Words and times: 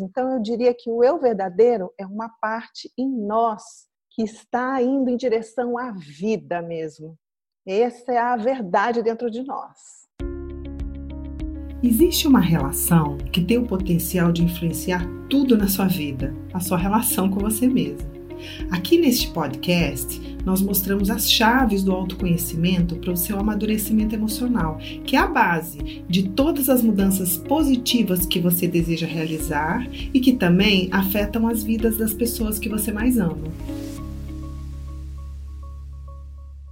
Então 0.00 0.32
eu 0.32 0.40
diria 0.40 0.74
que 0.74 0.90
o 0.90 1.02
eu 1.02 1.18
verdadeiro 1.18 1.92
é 1.98 2.06
uma 2.06 2.28
parte 2.40 2.90
em 2.96 3.08
nós 3.08 3.62
que 4.10 4.22
está 4.22 4.82
indo 4.82 5.08
em 5.08 5.16
direção 5.16 5.78
à 5.78 5.92
vida 5.92 6.60
mesmo. 6.60 7.16
Essa 7.66 8.12
é 8.12 8.18
a 8.18 8.36
verdade 8.36 9.02
dentro 9.02 9.30
de 9.30 9.42
nós. 9.42 10.00
Existe 11.82 12.28
uma 12.28 12.40
relação 12.40 13.16
que 13.32 13.42
tem 13.42 13.56
o 13.56 13.66
potencial 13.66 14.30
de 14.32 14.44
influenciar 14.44 15.02
tudo 15.30 15.56
na 15.56 15.66
sua 15.66 15.86
vida, 15.86 16.34
a 16.52 16.60
sua 16.60 16.76
relação 16.76 17.30
com 17.30 17.40
você 17.40 17.66
mesmo. 17.66 18.19
Aqui 18.70 18.98
neste 18.98 19.28
podcast, 19.28 20.20
nós 20.44 20.60
mostramos 20.60 21.10
as 21.10 21.30
chaves 21.30 21.82
do 21.82 21.92
autoconhecimento 21.92 22.96
para 22.96 23.12
o 23.12 23.16
seu 23.16 23.38
amadurecimento 23.38 24.14
emocional, 24.14 24.78
que 25.04 25.16
é 25.16 25.18
a 25.18 25.26
base 25.26 26.04
de 26.08 26.28
todas 26.30 26.68
as 26.68 26.82
mudanças 26.82 27.36
positivas 27.36 28.24
que 28.26 28.40
você 28.40 28.66
deseja 28.66 29.06
realizar 29.06 29.86
e 29.92 30.20
que 30.20 30.32
também 30.32 30.88
afetam 30.90 31.46
as 31.48 31.62
vidas 31.62 31.96
das 31.96 32.12
pessoas 32.12 32.58
que 32.58 32.68
você 32.68 32.92
mais 32.92 33.18
ama. 33.18 33.48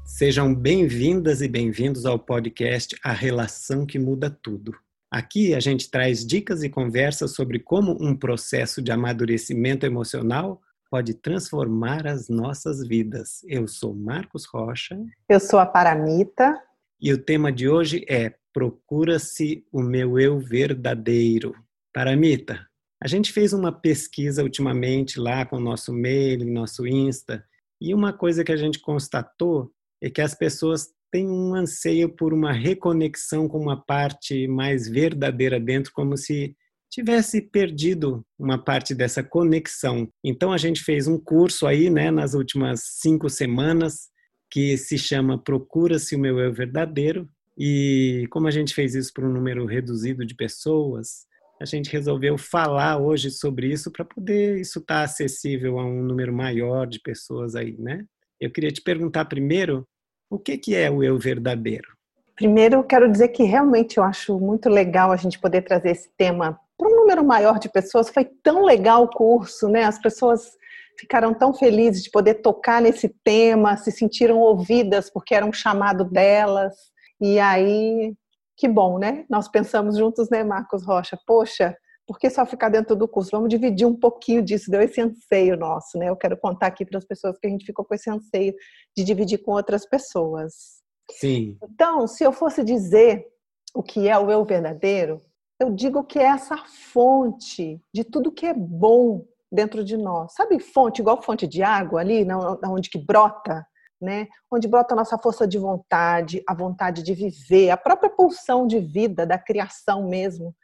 Sejam 0.04 0.52
bem-vindas 0.52 1.42
e 1.42 1.48
bem-vindos 1.48 2.04
ao 2.04 2.18
podcast 2.18 2.96
A 3.04 3.12
Relação 3.12 3.86
que 3.86 4.00
Muda 4.00 4.28
Tudo. 4.28 4.74
Aqui 5.10 5.54
a 5.54 5.60
gente 5.60 5.90
traz 5.90 6.26
dicas 6.26 6.62
e 6.62 6.68
conversas 6.68 7.34
sobre 7.34 7.60
como 7.60 7.96
um 8.00 8.16
processo 8.16 8.82
de 8.82 8.90
amadurecimento 8.90 9.86
emocional 9.86 10.60
pode 10.90 11.14
transformar 11.14 12.06
as 12.06 12.28
nossas 12.28 12.86
vidas. 12.86 13.42
Eu 13.46 13.68
sou 13.68 13.94
Marcos 13.94 14.44
Rocha. 14.46 14.98
Eu 15.28 15.40
sou 15.40 15.58
a 15.58 15.66
Paramita. 15.66 16.60
E 17.00 17.12
o 17.12 17.18
tema 17.22 17.52
de 17.52 17.68
hoje 17.68 18.04
é 18.08 18.34
Procura-se 18.52 19.64
o 19.70 19.82
meu 19.82 20.18
eu 20.18 20.40
verdadeiro. 20.40 21.54
Paramita, 21.92 22.66
a 23.00 23.06
gente 23.06 23.32
fez 23.32 23.52
uma 23.52 23.70
pesquisa 23.70 24.42
ultimamente 24.42 25.20
lá 25.20 25.46
com 25.46 25.56
o 25.56 25.60
nosso 25.60 25.92
mail, 25.92 26.44
nosso 26.44 26.86
Insta, 26.86 27.44
e 27.80 27.94
uma 27.94 28.12
coisa 28.12 28.42
que 28.42 28.50
a 28.50 28.56
gente 28.56 28.80
constatou 28.80 29.70
é 30.02 30.10
que 30.10 30.20
as 30.20 30.34
pessoas 30.34 30.88
tem 31.10 31.28
um 31.28 31.54
anseio 31.54 32.08
por 32.08 32.34
uma 32.34 32.52
reconexão 32.52 33.48
com 33.48 33.58
uma 33.58 33.80
parte 33.80 34.48
mais 34.48 34.88
verdadeira 34.88 35.60
dentro, 35.60 35.92
como 35.92 36.16
se 36.16 36.56
tivesse 36.90 37.42
perdido 37.42 38.24
uma 38.38 38.62
parte 38.62 38.94
dessa 38.94 39.22
conexão. 39.22 40.08
Então 40.24 40.52
a 40.52 40.58
gente 40.58 40.82
fez 40.82 41.06
um 41.06 41.18
curso 41.18 41.66
aí, 41.66 41.90
né, 41.90 42.10
nas 42.10 42.34
últimas 42.34 42.80
cinco 43.00 43.28
semanas, 43.28 44.08
que 44.50 44.76
se 44.76 44.98
chama 44.98 45.42
Procura-se 45.42 46.16
o 46.16 46.18
meu 46.18 46.38
eu 46.38 46.52
verdadeiro. 46.52 47.28
E 47.56 48.26
como 48.30 48.46
a 48.46 48.50
gente 48.50 48.74
fez 48.74 48.94
isso 48.94 49.12
para 49.12 49.26
um 49.26 49.32
número 49.32 49.66
reduzido 49.66 50.24
de 50.24 50.34
pessoas, 50.34 51.26
a 51.60 51.64
gente 51.64 51.90
resolveu 51.90 52.38
falar 52.38 52.98
hoje 52.98 53.30
sobre 53.30 53.66
isso 53.72 53.90
para 53.90 54.04
poder 54.04 54.60
isso 54.60 54.78
estar 54.78 54.98
tá 54.98 55.02
acessível 55.02 55.78
a 55.78 55.84
um 55.84 56.02
número 56.02 56.32
maior 56.32 56.86
de 56.86 57.00
pessoas 57.00 57.56
aí, 57.56 57.76
né? 57.78 58.04
Eu 58.40 58.50
queria 58.50 58.70
te 58.70 58.80
perguntar 58.80 59.24
primeiro 59.24 59.84
o 60.30 60.38
que, 60.38 60.56
que 60.56 60.74
é 60.74 60.88
o 60.88 61.02
eu 61.02 61.18
verdadeiro? 61.18 61.88
Primeiro, 62.36 62.84
quero 62.84 63.10
dizer 63.10 63.28
que 63.28 63.42
realmente 63.42 63.96
eu 63.96 64.04
acho 64.04 64.38
muito 64.38 64.68
legal 64.68 65.10
a 65.10 65.16
gente 65.16 65.40
poder 65.40 65.62
trazer 65.62 65.90
esse 65.90 66.08
tema 66.16 66.58
para 66.78 66.88
um 66.88 66.96
número 66.96 67.24
maior 67.24 67.58
de 67.58 67.68
pessoas. 67.68 68.08
Foi 68.08 68.24
tão 68.24 68.64
legal 68.64 69.02
o 69.02 69.10
curso, 69.10 69.68
né? 69.68 69.82
As 69.82 69.98
pessoas 69.98 70.56
ficaram 70.98 71.34
tão 71.34 71.52
felizes 71.52 72.04
de 72.04 72.10
poder 72.10 72.34
tocar 72.34 72.80
nesse 72.80 73.08
tema, 73.24 73.76
se 73.76 73.90
sentiram 73.90 74.38
ouvidas 74.38 75.10
porque 75.10 75.34
era 75.34 75.44
um 75.44 75.52
chamado 75.52 76.04
delas. 76.04 76.74
E 77.20 77.38
aí, 77.38 78.14
que 78.56 78.68
bom, 78.68 78.98
né? 78.98 79.24
Nós 79.28 79.48
pensamos 79.48 79.96
juntos, 79.96 80.30
né, 80.30 80.44
Marcos 80.44 80.84
Rocha? 80.84 81.18
Poxa, 81.26 81.76
por 82.06 82.18
que 82.18 82.30
só 82.30 82.46
ficar 82.46 82.68
dentro 82.68 82.96
do 82.96 83.06
curso? 83.06 83.30
Vamos 83.32 83.48
dividir 83.48 83.86
um 83.86 83.94
pouquinho 83.94 84.42
disso, 84.42 84.70
deu 84.70 84.80
esse 84.80 85.00
anseio 85.00 85.56
nosso, 85.56 85.98
né? 85.98 86.08
Eu 86.08 86.16
quero 86.16 86.36
contar 86.38 86.68
aqui 86.68 86.84
para 86.84 86.98
as 86.98 87.04
pessoas 87.04 87.38
que 87.38 87.46
a 87.46 87.50
gente 87.50 87.66
ficou 87.66 87.84
com 87.84 87.94
esse 87.94 88.08
anseio 88.08 88.54
de 88.96 89.04
dividir 89.04 89.38
com 89.38 89.52
outras 89.52 89.84
pessoas. 89.86 90.78
Sim. 91.10 91.56
Então, 91.62 92.06
se 92.06 92.24
eu 92.24 92.32
fosse 92.32 92.64
dizer 92.64 93.26
o 93.74 93.82
que 93.82 94.08
é 94.08 94.18
o 94.18 94.30
eu 94.30 94.44
verdadeiro, 94.44 95.20
eu 95.60 95.70
digo 95.70 96.04
que 96.04 96.18
é 96.18 96.24
essa 96.24 96.56
fonte 96.92 97.80
de 97.92 98.04
tudo 98.04 98.32
que 98.32 98.46
é 98.46 98.54
bom 98.54 99.24
dentro 99.50 99.84
de 99.84 99.96
nós. 99.96 100.32
Sabe 100.34 100.60
fonte, 100.60 101.00
igual 101.00 101.22
fonte 101.22 101.46
de 101.46 101.62
água 101.62 102.00
ali, 102.00 102.26
onde 102.64 102.90
que 102.90 102.98
brota? 102.98 103.66
Né? 104.00 104.28
Onde 104.50 104.68
brota 104.68 104.94
a 104.94 104.96
nossa 104.96 105.18
força 105.18 105.46
de 105.46 105.58
vontade, 105.58 106.42
a 106.48 106.54
vontade 106.54 107.02
de 107.02 107.14
viver, 107.14 107.70
a 107.70 107.76
própria 107.76 108.08
pulsão 108.08 108.66
de 108.66 108.78
vida, 108.78 109.26
da 109.26 109.36
criação 109.36 110.08
mesmo 110.08 110.54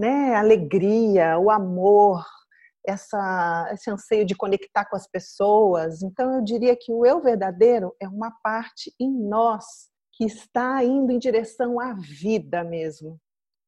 né, 0.00 0.34
alegria, 0.34 1.38
o 1.38 1.50
amor, 1.50 2.24
essa, 2.86 3.68
esse 3.72 3.90
anseio 3.90 4.24
de 4.24 4.34
conectar 4.34 4.86
com 4.86 4.96
as 4.96 5.06
pessoas. 5.06 6.02
Então, 6.02 6.36
eu 6.36 6.42
diria 6.42 6.74
que 6.74 6.90
o 6.90 7.04
eu 7.04 7.20
verdadeiro 7.20 7.94
é 8.00 8.08
uma 8.08 8.30
parte 8.42 8.94
em 8.98 9.10
nós 9.10 9.90
que 10.12 10.24
está 10.24 10.82
indo 10.82 11.12
em 11.12 11.18
direção 11.18 11.78
à 11.78 11.92
vida 11.92 12.64
mesmo. 12.64 13.20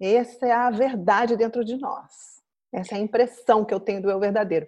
Essa 0.03 0.47
é 0.49 0.53
a 0.53 0.69
verdade 0.69 1.37
dentro 1.37 1.65
de 1.65 1.77
nós. 1.77 2.43
Essa 2.73 2.97
é 2.97 2.99
a 2.99 3.01
impressão 3.01 3.65
que 3.65 3.73
eu 3.73 3.79
tenho 3.79 4.03
do 4.03 4.11
eu 4.11 4.19
verdadeiro. 4.19 4.67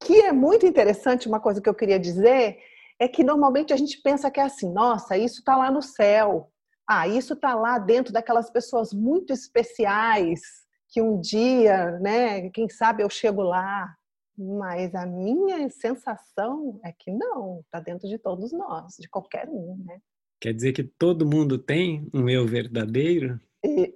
O 0.00 0.04
que 0.04 0.20
é 0.20 0.30
muito 0.30 0.64
interessante, 0.64 1.26
uma 1.26 1.40
coisa 1.40 1.60
que 1.60 1.68
eu 1.68 1.74
queria 1.74 1.98
dizer, 1.98 2.58
é 2.96 3.08
que 3.08 3.24
normalmente 3.24 3.72
a 3.72 3.76
gente 3.76 4.00
pensa 4.00 4.30
que 4.30 4.38
é 4.38 4.44
assim, 4.44 4.72
nossa, 4.72 5.18
isso 5.18 5.40
está 5.40 5.56
lá 5.56 5.68
no 5.68 5.82
céu. 5.82 6.48
Ah, 6.88 7.08
isso 7.08 7.32
está 7.34 7.56
lá 7.56 7.76
dentro 7.76 8.12
daquelas 8.12 8.50
pessoas 8.50 8.92
muito 8.92 9.32
especiais, 9.32 10.40
que 10.88 11.02
um 11.02 11.20
dia, 11.20 11.98
né, 11.98 12.48
quem 12.50 12.68
sabe 12.68 13.02
eu 13.02 13.10
chego 13.10 13.42
lá, 13.42 13.92
mas 14.38 14.94
a 14.94 15.06
minha 15.06 15.68
sensação 15.70 16.78
é 16.84 16.92
que 16.96 17.10
não, 17.10 17.60
está 17.64 17.80
dentro 17.80 18.08
de 18.08 18.18
todos 18.18 18.52
nós, 18.52 18.94
de 18.96 19.08
qualquer 19.08 19.48
um, 19.48 19.82
né? 19.84 19.98
Quer 20.40 20.52
dizer 20.52 20.72
que 20.72 20.84
todo 20.84 21.26
mundo 21.26 21.58
tem 21.58 22.08
um 22.12 22.28
eu 22.28 22.46
verdadeiro? 22.46 23.40
E, 23.64 23.94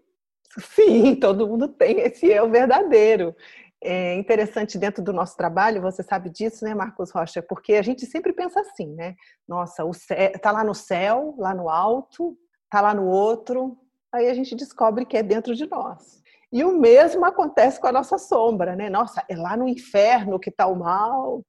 sim, 0.58 1.14
todo 1.14 1.46
mundo 1.46 1.68
tem 1.68 2.00
esse 2.00 2.26
eu 2.26 2.50
verdadeiro. 2.50 3.34
É 3.82 4.14
interessante 4.14 4.78
dentro 4.78 5.02
do 5.02 5.12
nosso 5.12 5.36
trabalho, 5.36 5.82
você 5.82 6.02
sabe 6.02 6.30
disso, 6.30 6.64
né, 6.64 6.74
Marcos 6.74 7.10
Rocha? 7.10 7.42
Porque 7.42 7.74
a 7.74 7.82
gente 7.82 8.06
sempre 8.06 8.32
pensa 8.32 8.60
assim, 8.60 8.94
né? 8.94 9.14
Nossa, 9.46 9.84
o 9.84 9.92
céu, 9.92 10.32
tá 10.40 10.50
lá 10.50 10.64
no 10.64 10.74
céu, 10.74 11.34
lá 11.38 11.54
no 11.54 11.68
alto, 11.68 12.36
tá 12.70 12.80
lá 12.80 12.94
no 12.94 13.06
outro. 13.06 13.78
Aí 14.12 14.28
a 14.28 14.34
gente 14.34 14.56
descobre 14.56 15.04
que 15.04 15.16
é 15.16 15.22
dentro 15.22 15.54
de 15.54 15.68
nós. 15.68 16.22
E 16.52 16.64
o 16.64 16.78
mesmo 16.78 17.24
acontece 17.24 17.80
com 17.80 17.86
a 17.86 17.92
nossa 17.92 18.18
sombra, 18.18 18.74
né? 18.74 18.88
Nossa, 18.88 19.22
é 19.28 19.36
lá 19.36 19.56
no 19.56 19.68
inferno 19.68 20.40
que 20.40 20.48
está 20.48 20.66
o 20.66 20.74
mal, 20.74 21.44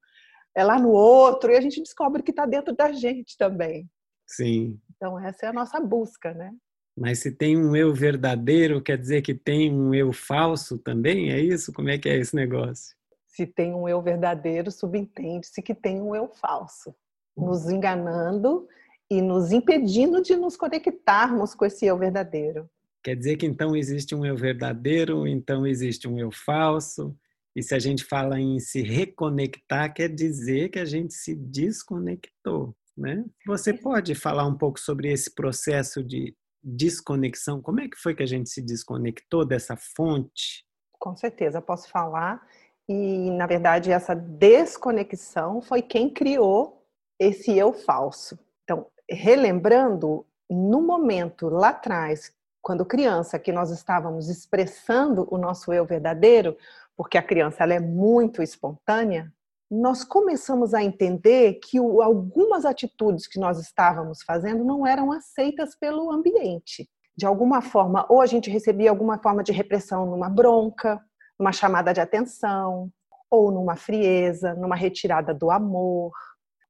é 0.53 0.63
lá 0.63 0.77
no 0.77 0.89
outro, 0.89 1.51
e 1.51 1.55
a 1.55 1.61
gente 1.61 1.79
descobre 1.81 2.23
que 2.23 2.31
está 2.31 2.45
dentro 2.45 2.75
da 2.75 2.91
gente 2.91 3.37
também. 3.37 3.89
Sim. 4.25 4.79
Então, 4.95 5.17
essa 5.19 5.45
é 5.45 5.49
a 5.49 5.53
nossa 5.53 5.79
busca, 5.79 6.33
né? 6.33 6.51
Mas 6.97 7.19
se 7.19 7.31
tem 7.31 7.55
um 7.55 7.75
eu 7.75 7.93
verdadeiro, 7.93 8.81
quer 8.81 8.97
dizer 8.97 9.21
que 9.21 9.35
tem 9.35 9.71
um 9.71 9.93
eu 9.93 10.11
falso 10.11 10.79
também? 10.79 11.31
É 11.31 11.39
isso? 11.39 11.71
Como 11.71 11.89
é 11.89 11.97
que 11.99 12.09
é 12.09 12.17
esse 12.17 12.35
negócio? 12.35 12.95
Se 13.27 13.45
tem 13.45 13.71
um 13.71 13.87
eu 13.87 14.01
verdadeiro, 14.01 14.71
subentende-se 14.71 15.61
que 15.61 15.75
tem 15.75 16.01
um 16.01 16.15
eu 16.15 16.27
falso, 16.27 16.95
nos 17.37 17.69
enganando 17.69 18.67
e 19.11 19.21
nos 19.21 19.51
impedindo 19.51 20.23
de 20.23 20.35
nos 20.35 20.57
conectarmos 20.57 21.53
com 21.53 21.65
esse 21.65 21.85
eu 21.85 21.95
verdadeiro. 21.99 22.67
Quer 23.03 23.15
dizer 23.15 23.37
que 23.37 23.45
então 23.45 23.75
existe 23.75 24.15
um 24.15 24.25
eu 24.25 24.35
verdadeiro, 24.35 25.27
então 25.27 25.67
existe 25.67 26.07
um 26.07 26.17
eu 26.17 26.31
falso. 26.31 27.15
E 27.55 27.61
se 27.61 27.75
a 27.75 27.79
gente 27.79 28.03
fala 28.03 28.39
em 28.39 28.59
se 28.59 28.81
reconectar, 28.81 29.93
quer 29.93 30.09
dizer 30.09 30.69
que 30.69 30.79
a 30.79 30.85
gente 30.85 31.13
se 31.13 31.35
desconectou, 31.35 32.75
né? 32.97 33.23
Você 33.45 33.71
pode 33.71 34.15
falar 34.15 34.47
um 34.47 34.57
pouco 34.57 34.79
sobre 34.79 35.11
esse 35.11 35.33
processo 35.33 36.03
de 36.03 36.35
desconexão? 36.63 37.61
Como 37.61 37.79
é 37.79 37.87
que 37.87 37.97
foi 37.97 38.15
que 38.15 38.23
a 38.23 38.27
gente 38.27 38.49
se 38.49 38.61
desconectou 38.61 39.45
dessa 39.45 39.75
fonte? 39.77 40.65
Com 40.99 41.15
certeza, 41.15 41.61
posso 41.61 41.89
falar. 41.89 42.41
E, 42.89 43.29
na 43.31 43.45
verdade, 43.45 43.91
essa 43.91 44.15
desconexão 44.15 45.61
foi 45.61 45.81
quem 45.81 46.09
criou 46.09 46.85
esse 47.19 47.57
eu 47.57 47.73
falso. 47.73 48.39
Então, 48.63 48.87
relembrando, 49.09 50.25
no 50.49 50.81
momento 50.81 51.49
lá 51.49 51.69
atrás 51.69 52.33
quando 52.67 52.85
criança, 52.85 53.39
que 53.39 53.53
nós 53.53 53.71
estávamos 53.71 54.27
expressando 54.27 55.25
o 55.31 55.37
nosso 55.37 55.71
eu 55.71 55.85
verdadeiro, 55.85 56.57
porque 56.97 57.17
a 57.17 57.23
criança 57.23 57.63
ela 57.63 57.73
é 57.73 57.79
muito 57.79 58.43
espontânea, 58.43 59.31
nós 59.69 60.03
começamos 60.03 60.73
a 60.73 60.81
entender 60.81 61.55
que 61.55 61.77
algumas 61.77 62.65
atitudes 62.65 63.27
que 63.27 63.39
nós 63.39 63.59
estávamos 63.59 64.21
fazendo 64.23 64.63
não 64.63 64.87
eram 64.87 65.11
aceitas 65.11 65.75
pelo 65.77 66.11
ambiente. 66.11 66.89
De 67.17 67.25
alguma 67.25 67.61
forma, 67.61 68.05
ou 68.09 68.21
a 68.21 68.25
gente 68.25 68.49
recebia 68.49 68.89
alguma 68.89 69.17
forma 69.17 69.43
de 69.43 69.51
repressão 69.51 70.05
numa 70.05 70.29
bronca, 70.29 71.01
numa 71.37 71.51
chamada 71.51 71.93
de 71.93 71.99
atenção, 71.99 72.89
ou 73.29 73.51
numa 73.51 73.75
frieza, 73.75 74.53
numa 74.55 74.75
retirada 74.75 75.33
do 75.33 75.51
amor, 75.51 76.11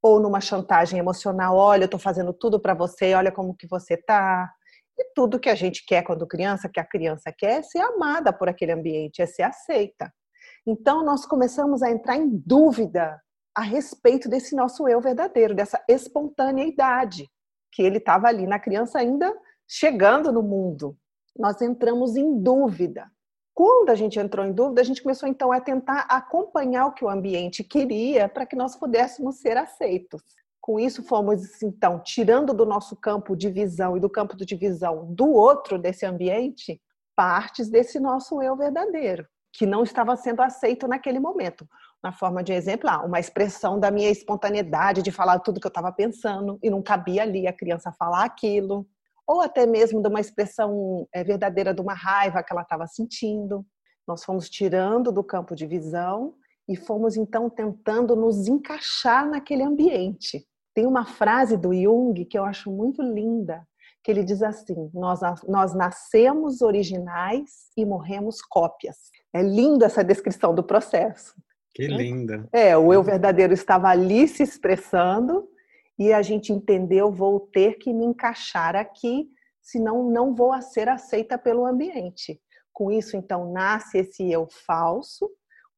ou 0.01 0.19
numa 0.19 0.41
chantagem 0.41 0.99
emocional, 0.99 1.55
olha, 1.55 1.83
eu 1.83 1.85
estou 1.85 1.99
fazendo 1.99 2.33
tudo 2.33 2.59
para 2.59 2.73
você, 2.73 3.13
olha 3.13 3.31
como 3.31 3.55
que 3.55 3.67
você 3.67 3.97
tá, 3.97 4.49
e 4.97 5.03
tudo 5.13 5.39
que 5.39 5.49
a 5.49 5.55
gente 5.55 5.85
quer 5.85 6.01
quando 6.03 6.25
criança, 6.25 6.69
que 6.69 6.79
a 6.79 6.85
criança 6.85 7.31
quer, 7.31 7.59
é 7.59 7.61
ser 7.61 7.79
amada 7.79 8.33
por 8.33 8.49
aquele 8.49 8.71
ambiente, 8.71 9.21
é 9.21 9.25
ser 9.25 9.43
aceita. 9.43 10.11
Então, 10.67 11.01
nós 11.01 11.25
começamos 11.25 11.81
a 11.81 11.89
entrar 11.89 12.17
em 12.17 12.27
dúvida 12.27 13.21
a 13.55 13.61
respeito 13.61 14.27
desse 14.27 14.53
nosso 14.53 14.85
eu 14.85 14.99
verdadeiro, 14.99 15.55
dessa 15.55 15.81
espontaneidade 15.87 17.25
que 17.71 17.81
ele 17.81 17.99
estava 17.99 18.27
ali 18.27 18.45
na 18.45 18.59
criança 18.59 18.99
ainda 18.99 19.33
chegando 19.65 20.29
no 20.29 20.43
mundo. 20.43 20.97
Nós 21.39 21.61
entramos 21.61 22.17
em 22.17 22.37
dúvida. 22.37 23.09
Quando 23.53 23.91
a 23.91 23.95
gente 23.95 24.19
entrou 24.19 24.45
em 24.45 24.51
dúvida, 24.51 24.81
a 24.81 24.83
gente 24.83 25.01
começou 25.01 25.29
então 25.29 25.53
a 25.53 25.61
tentar 25.61 26.01
acompanhar 26.09 26.87
o 26.87 26.93
que 26.93 27.05
o 27.05 27.09
ambiente 27.09 27.63
queria 27.63 28.27
para 28.27 28.45
que 28.45 28.55
nós 28.55 28.75
pudéssemos 28.75 29.37
ser 29.37 29.55
aceitos. 29.55 30.21
Com 30.59 30.77
isso, 30.77 31.01
fomos 31.01 31.63
então 31.63 32.01
tirando 32.03 32.53
do 32.53 32.65
nosso 32.65 32.93
campo 32.97 33.37
de 33.37 33.49
visão 33.49 33.95
e 33.95 34.01
do 34.01 34.09
campo 34.09 34.35
de 34.35 34.53
visão 34.53 35.07
do 35.13 35.31
outro 35.31 35.79
desse 35.79 36.05
ambiente 36.05 36.81
partes 37.15 37.69
desse 37.69 37.99
nosso 37.99 38.41
eu 38.43 38.55
verdadeiro, 38.55 39.25
que 39.57 39.65
não 39.65 39.81
estava 39.83 40.15
sendo 40.15 40.41
aceito 40.41 40.87
naquele 40.87 41.19
momento 41.19 41.67
na 42.03 42.11
forma 42.11 42.43
de 42.43 42.53
exemplo, 42.53 42.89
uma 43.05 43.19
expressão 43.19 43.79
da 43.79 43.89
minha 43.89 44.09
espontaneidade 44.09 45.01
de 45.01 45.11
falar 45.11 45.39
tudo 45.39 45.59
que 45.59 45.67
eu 45.67 45.69
estava 45.69 45.91
pensando 45.91 46.59
e 46.61 46.69
não 46.69 46.81
cabia 46.81 47.23
ali 47.23 47.47
a 47.47 47.53
criança 47.53 47.91
falar 47.91 48.23
aquilo, 48.23 48.87
ou 49.25 49.41
até 49.41 49.65
mesmo 49.65 50.01
de 50.01 50.07
uma 50.07 50.21
expressão 50.21 51.07
é, 51.13 51.23
verdadeira 51.23 51.73
de 51.73 51.81
uma 51.81 51.93
raiva 51.93 52.41
que 52.41 52.53
ela 52.53 52.61
estava 52.61 52.87
sentindo. 52.87 53.65
Nós 54.07 54.23
fomos 54.23 54.49
tirando 54.49 55.11
do 55.11 55.23
campo 55.23 55.55
de 55.55 55.65
visão 55.65 56.35
e 56.69 56.75
fomos 56.75 57.17
então 57.17 57.49
tentando 57.49 58.15
nos 58.15 58.47
encaixar 58.47 59.27
naquele 59.27 59.63
ambiente. 59.63 60.47
Tem 60.73 60.85
uma 60.85 61.05
frase 61.05 61.57
do 61.57 61.73
Jung 61.73 62.23
que 62.25 62.37
eu 62.37 62.45
acho 62.45 62.71
muito 62.71 63.01
linda, 63.01 63.67
que 64.03 64.11
ele 64.11 64.23
diz 64.23 64.41
assim: 64.41 64.89
nós, 64.93 65.19
nós 65.47 65.73
nascemos 65.73 66.61
originais 66.61 67.69
e 67.75 67.85
morremos 67.85 68.41
cópias. 68.41 68.97
É 69.33 69.41
linda 69.41 69.85
essa 69.85 70.03
descrição 70.03 70.53
do 70.53 70.63
processo. 70.63 71.33
Que 71.73 71.87
linda. 71.87 72.47
É, 72.51 72.75
o 72.75 72.91
eu 72.91 73.03
verdadeiro 73.03 73.53
estava 73.53 73.89
ali 73.89 74.27
se 74.27 74.41
expressando 74.41 75.47
e 75.99 76.13
a 76.13 76.21
gente 76.21 76.53
entendeu, 76.53 77.11
vou 77.11 77.39
ter 77.39 77.75
que 77.75 77.91
me 77.91 78.05
encaixar 78.05 78.75
aqui, 78.75 79.27
senão 79.61 80.09
não 80.09 80.33
vou 80.33 80.59
ser 80.61 80.87
aceita 80.87 81.37
pelo 81.37 81.65
ambiente. 81.65 82.39
Com 82.71 82.91
isso, 82.91 83.17
então, 83.17 83.51
nasce 83.51 83.97
esse 83.97 84.31
eu 84.31 84.47
falso, 84.65 85.29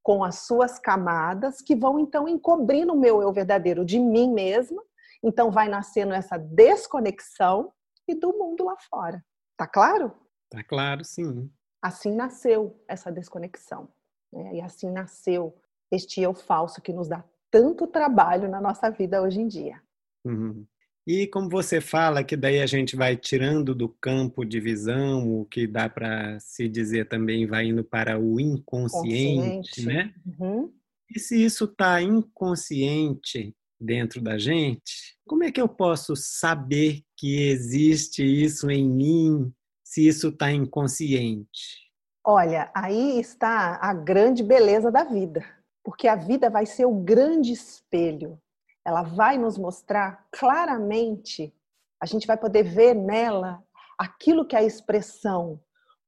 com 0.02 0.22
as 0.22 0.46
suas 0.46 0.78
camadas, 0.78 1.60
que 1.62 1.74
vão 1.74 1.98
então 1.98 2.28
encobrindo 2.28 2.92
o 2.92 2.98
meu 2.98 3.22
eu 3.22 3.32
verdadeiro 3.32 3.84
de 3.84 3.98
mim 3.98 4.32
mesma. 4.32 4.82
Então, 5.22 5.50
vai 5.50 5.68
nascendo 5.68 6.12
essa 6.12 6.38
desconexão 6.38 7.72
e 8.10 8.14
do 8.14 8.32
mundo 8.32 8.64
lá 8.64 8.76
fora. 8.88 9.24
Tá 9.56 9.66
claro? 9.66 10.12
Tá 10.50 10.62
claro, 10.64 11.04
sim. 11.04 11.50
Assim 11.82 12.14
nasceu 12.14 12.82
essa 12.88 13.10
desconexão. 13.10 13.88
Né? 14.32 14.56
E 14.56 14.60
assim 14.60 14.90
nasceu 14.90 15.56
este 15.90 16.20
eu 16.20 16.34
falso 16.34 16.80
que 16.80 16.92
nos 16.92 17.08
dá 17.08 17.24
tanto 17.50 17.86
trabalho 17.86 18.48
na 18.48 18.60
nossa 18.60 18.90
vida 18.90 19.20
hoje 19.22 19.40
em 19.40 19.48
dia. 19.48 19.82
Uhum. 20.24 20.64
E 21.06 21.26
como 21.26 21.48
você 21.48 21.80
fala 21.80 22.22
que 22.22 22.36
daí 22.36 22.60
a 22.60 22.66
gente 22.66 22.94
vai 22.94 23.16
tirando 23.16 23.74
do 23.74 23.88
campo 23.88 24.44
de 24.44 24.60
visão, 24.60 25.40
o 25.40 25.44
que 25.46 25.66
dá 25.66 25.88
para 25.88 26.38
se 26.38 26.68
dizer 26.68 27.08
também 27.08 27.46
vai 27.46 27.66
indo 27.66 27.82
para 27.82 28.18
o 28.18 28.38
inconsciente, 28.38 29.84
né? 29.84 30.14
Uhum. 30.38 30.72
E 31.10 31.18
se 31.18 31.42
isso 31.42 31.64
está 31.64 32.00
inconsciente 32.00 33.56
dentro 33.80 34.20
da 34.20 34.38
gente, 34.38 35.16
como 35.26 35.42
é 35.42 35.50
que 35.50 35.60
eu 35.60 35.68
posso 35.68 36.14
saber 36.14 37.02
que 37.20 37.48
existe 37.50 38.24
isso 38.24 38.70
em 38.70 38.88
mim 38.88 39.52
se 39.84 40.08
isso 40.08 40.28
está 40.28 40.50
inconsciente? 40.50 41.90
Olha, 42.24 42.70
aí 42.74 43.20
está 43.20 43.78
a 43.82 43.92
grande 43.92 44.42
beleza 44.42 44.90
da 44.90 45.04
vida 45.04 45.44
porque 45.82 46.06
a 46.08 46.16
vida 46.16 46.50
vai 46.50 46.66
ser 46.66 46.86
o 46.86 46.94
grande 46.94 47.52
espelho. 47.52 48.40
Ela 48.84 49.02
vai 49.02 49.38
nos 49.38 49.58
mostrar 49.58 50.26
claramente, 50.32 51.54
a 52.00 52.06
gente 52.06 52.26
vai 52.26 52.36
poder 52.36 52.62
ver 52.62 52.94
nela 52.94 53.62
aquilo 53.98 54.46
que 54.46 54.56
é 54.56 54.60
a 54.60 54.64
expressão 54.64 55.60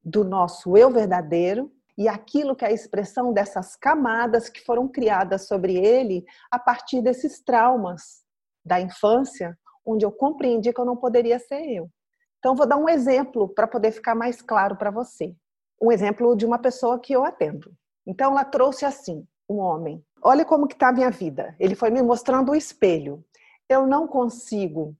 do 0.02 0.24
nosso 0.24 0.76
eu 0.76 0.90
verdadeiro 0.90 1.70
e 1.96 2.08
aquilo 2.08 2.56
que 2.56 2.64
é 2.64 2.68
a 2.68 2.72
expressão 2.72 3.32
dessas 3.32 3.76
camadas 3.76 4.48
que 4.48 4.64
foram 4.64 4.88
criadas 4.88 5.46
sobre 5.46 5.76
ele 5.76 6.24
a 6.50 6.58
partir 6.58 7.02
desses 7.02 7.40
traumas 7.40 8.22
da 8.64 8.80
infância, 8.80 9.58
onde 9.84 10.04
eu 10.04 10.12
compreendi 10.12 10.72
que 10.72 10.80
eu 10.80 10.84
não 10.84 10.96
poderia 10.96 11.38
ser 11.38 11.64
eu. 11.68 11.90
Então, 12.38 12.54
vou 12.54 12.66
dar 12.66 12.76
um 12.76 12.88
exemplo 12.88 13.48
para 13.48 13.68
poder 13.68 13.92
ficar 13.92 14.14
mais 14.14 14.42
claro 14.42 14.76
para 14.76 14.90
você. 14.90 15.34
Um 15.80 15.92
exemplo 15.92 16.36
de 16.36 16.44
uma 16.44 16.58
pessoa 16.58 16.98
que 16.98 17.12
eu 17.12 17.24
atendo. 17.24 17.72
Então, 18.06 18.32
ela 18.32 18.44
trouxe 18.44 18.84
assim: 18.84 19.26
um 19.48 19.58
homem. 19.58 20.04
Olha 20.22 20.44
como 20.44 20.66
que 20.66 20.74
está 20.74 20.88
a 20.88 20.92
minha 20.92 21.10
vida. 21.10 21.54
Ele 21.58 21.74
foi 21.74 21.90
me 21.90 22.02
mostrando 22.02 22.52
o 22.52 22.56
espelho. 22.56 23.24
Eu 23.68 23.86
não 23.86 24.06
consigo 24.06 24.96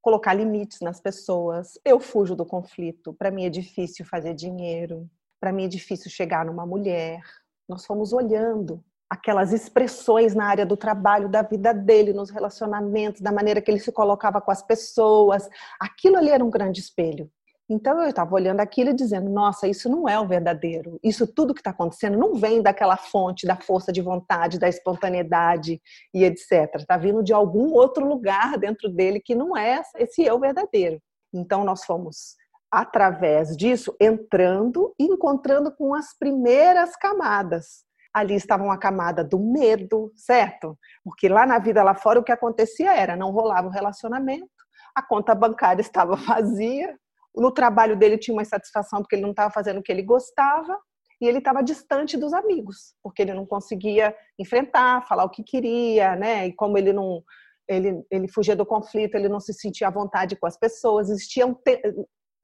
colocar 0.00 0.34
limites 0.34 0.80
nas 0.80 1.00
pessoas. 1.00 1.78
Eu 1.84 1.98
fujo 1.98 2.34
do 2.34 2.46
conflito. 2.46 3.12
Para 3.14 3.30
mim 3.30 3.44
é 3.44 3.50
difícil 3.50 4.04
fazer 4.04 4.34
dinheiro. 4.34 5.08
Para 5.40 5.52
mim 5.52 5.64
é 5.64 5.68
difícil 5.68 6.10
chegar 6.10 6.44
numa 6.44 6.66
mulher. 6.66 7.20
Nós 7.68 7.84
fomos 7.84 8.12
olhando 8.12 8.82
aquelas 9.08 9.52
expressões 9.52 10.34
na 10.34 10.46
área 10.46 10.66
do 10.66 10.76
trabalho, 10.76 11.28
da 11.28 11.42
vida 11.42 11.72
dele, 11.72 12.12
nos 12.12 12.30
relacionamentos, 12.30 13.20
da 13.20 13.32
maneira 13.32 13.60
que 13.60 13.70
ele 13.70 13.80
se 13.80 13.92
colocava 13.92 14.40
com 14.40 14.50
as 14.50 14.62
pessoas. 14.62 15.48
Aquilo 15.80 16.16
ali 16.16 16.30
era 16.30 16.44
um 16.44 16.50
grande 16.50 16.80
espelho. 16.80 17.30
Então 17.68 18.00
eu 18.00 18.10
estava 18.10 18.32
olhando 18.32 18.60
aquilo 18.60 18.90
e 18.90 18.94
dizendo: 18.94 19.28
nossa, 19.28 19.66
isso 19.66 19.88
não 19.88 20.08
é 20.08 20.18
o 20.18 20.26
verdadeiro. 20.26 21.00
Isso 21.02 21.26
tudo 21.26 21.52
que 21.52 21.60
está 21.60 21.70
acontecendo 21.70 22.16
não 22.16 22.34
vem 22.34 22.62
daquela 22.62 22.96
fonte 22.96 23.46
da 23.46 23.56
força 23.56 23.92
de 23.92 24.00
vontade, 24.00 24.58
da 24.58 24.68
espontaneidade 24.68 25.80
e 26.14 26.24
etc. 26.24 26.76
Está 26.76 26.96
vindo 26.96 27.24
de 27.24 27.32
algum 27.32 27.72
outro 27.72 28.06
lugar 28.06 28.56
dentro 28.56 28.88
dele 28.88 29.20
que 29.20 29.34
não 29.34 29.56
é 29.56 29.82
esse 29.96 30.22
eu 30.22 30.38
verdadeiro. 30.38 31.00
Então 31.34 31.64
nós 31.64 31.84
fomos 31.84 32.36
através 32.70 33.56
disso 33.56 33.94
entrando 34.00 34.94
e 34.98 35.04
encontrando 35.04 35.72
com 35.72 35.94
as 35.94 36.16
primeiras 36.16 36.96
camadas. 36.96 37.85
Ali 38.16 38.34
estava 38.34 38.64
uma 38.64 38.78
camada 38.78 39.22
do 39.22 39.38
medo, 39.38 40.10
certo? 40.16 40.78
Porque 41.04 41.28
lá 41.28 41.44
na 41.44 41.58
vida 41.58 41.82
lá 41.82 41.94
fora 41.94 42.18
o 42.18 42.24
que 42.24 42.32
acontecia 42.32 42.94
era 42.94 43.14
não 43.14 43.30
rolava 43.30 43.68
o 43.68 43.70
relacionamento, 43.70 44.48
a 44.94 45.02
conta 45.02 45.34
bancária 45.34 45.82
estava 45.82 46.16
vazia, 46.16 46.96
no 47.36 47.52
trabalho 47.52 47.94
dele 47.94 48.16
tinha 48.16 48.34
uma 48.34 48.40
insatisfação 48.40 49.00
porque 49.00 49.16
ele 49.16 49.22
não 49.22 49.32
estava 49.32 49.52
fazendo 49.52 49.80
o 49.80 49.82
que 49.82 49.92
ele 49.92 50.02
gostava 50.02 50.78
e 51.20 51.28
ele 51.28 51.38
estava 51.38 51.62
distante 51.62 52.16
dos 52.16 52.32
amigos, 52.32 52.94
porque 53.02 53.20
ele 53.20 53.34
não 53.34 53.44
conseguia 53.44 54.16
enfrentar, 54.38 55.06
falar 55.06 55.24
o 55.24 55.30
que 55.30 55.42
queria, 55.42 56.16
né? 56.16 56.46
E 56.46 56.54
como 56.54 56.78
ele 56.78 56.94
não 56.94 57.22
ele, 57.68 58.02
ele 58.10 58.28
fugia 58.28 58.54
do 58.54 58.64
conflito, 58.64 59.16
ele 59.16 59.28
não 59.28 59.40
se 59.40 59.52
sentia 59.52 59.88
à 59.88 59.90
vontade 59.90 60.36
com 60.36 60.46
as 60.46 60.56
pessoas, 60.56 61.10
existiam 61.10 61.52
te, 61.52 61.82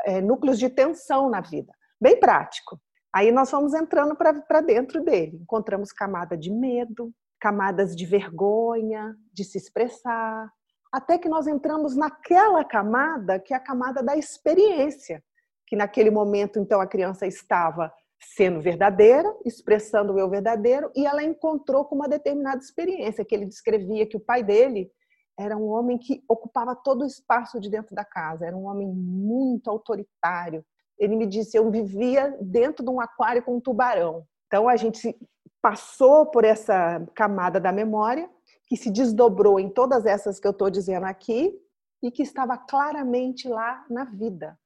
é, 0.05 0.21
núcleos 0.21 0.59
de 0.59 0.69
tensão 0.69 1.31
na 1.31 1.41
vida, 1.41 1.73
bem 2.01 2.19
prático. 2.19 2.79
Aí 3.15 3.31
nós 3.31 3.51
fomos 3.51 3.75
entrando 3.75 4.17
para 4.17 4.61
dentro 4.61 5.05
dele, 5.05 5.39
encontramos 5.43 5.93
camada 5.93 6.37
de 6.37 6.51
medo, 6.51 7.13
camadas 7.39 7.95
de 7.95 8.07
vergonha, 8.07 9.15
de 9.33 9.45
se 9.45 9.59
expressar, 9.59 10.51
até 10.91 11.19
que 11.19 11.29
nós 11.29 11.47
entramos 11.47 11.97
naquela 11.97 12.65
camada 12.65 13.39
que 13.39 13.53
é 13.53 13.57
a 13.57 13.61
camada 13.61 14.03
da 14.03 14.17
experiência, 14.17 15.23
que 15.67 15.77
naquele 15.77 16.11
momento 16.11 16.59
então 16.59 16.81
a 16.81 16.87
criança 16.87 17.27
estava 17.27 17.93
sendo 18.37 18.61
verdadeira, 18.61 19.35
expressando 19.45 20.13
o 20.13 20.19
eu 20.19 20.31
verdadeiro, 20.31 20.91
e 20.95 21.05
ela 21.05 21.23
encontrou 21.23 21.85
com 21.85 21.97
uma 21.97 22.09
determinada 22.09 22.59
experiência 22.59 23.25
que 23.25 23.35
ele 23.35 23.47
descrevia 23.47 24.07
que 24.07 24.17
o 24.17 24.21
pai 24.21 24.43
dele 24.43 24.91
era 25.39 25.57
um 25.57 25.69
homem 25.69 25.99
que 25.99 26.23
ocupava 26.29 26.77
todo 26.77 27.03
o 27.03 27.07
espaço 27.07 27.59
de 27.59 27.69
dentro 27.69 27.95
da 27.95 28.05
casa, 28.05 28.47
era 28.47 28.57
um 28.57 28.67
homem 28.67 28.87
muito 28.87 29.69
autoritário. 29.69 30.65
Ele 30.99 31.17
me 31.17 31.27
disse: 31.27 31.57
eu 31.57 31.71
vivia 31.71 32.37
dentro 32.41 32.85
de 32.85 32.91
um 32.91 33.01
aquário 33.01 33.43
com 33.43 33.57
um 33.57 33.61
tubarão. 33.61 34.27
Então 34.47 34.69
a 34.69 34.77
gente 34.77 35.17
passou 35.61 36.27
por 36.27 36.45
essa 36.45 37.07
camada 37.15 37.61
da 37.61 37.73
memória 37.73 38.29
que 38.67 38.77
se 38.77 38.91
desdobrou 38.91 39.61
em 39.61 39.69
todas 39.69 40.07
essas 40.07 40.41
que 40.41 40.47
eu 40.47 40.51
estou 40.51 40.71
dizendo 40.71 41.05
aqui 41.05 41.55
e 42.03 42.11
que 42.11 42.23
estava 42.23 42.59
claramente 42.59 43.49
lá 43.49 43.85
na 43.89 44.05
vida. 44.05 44.59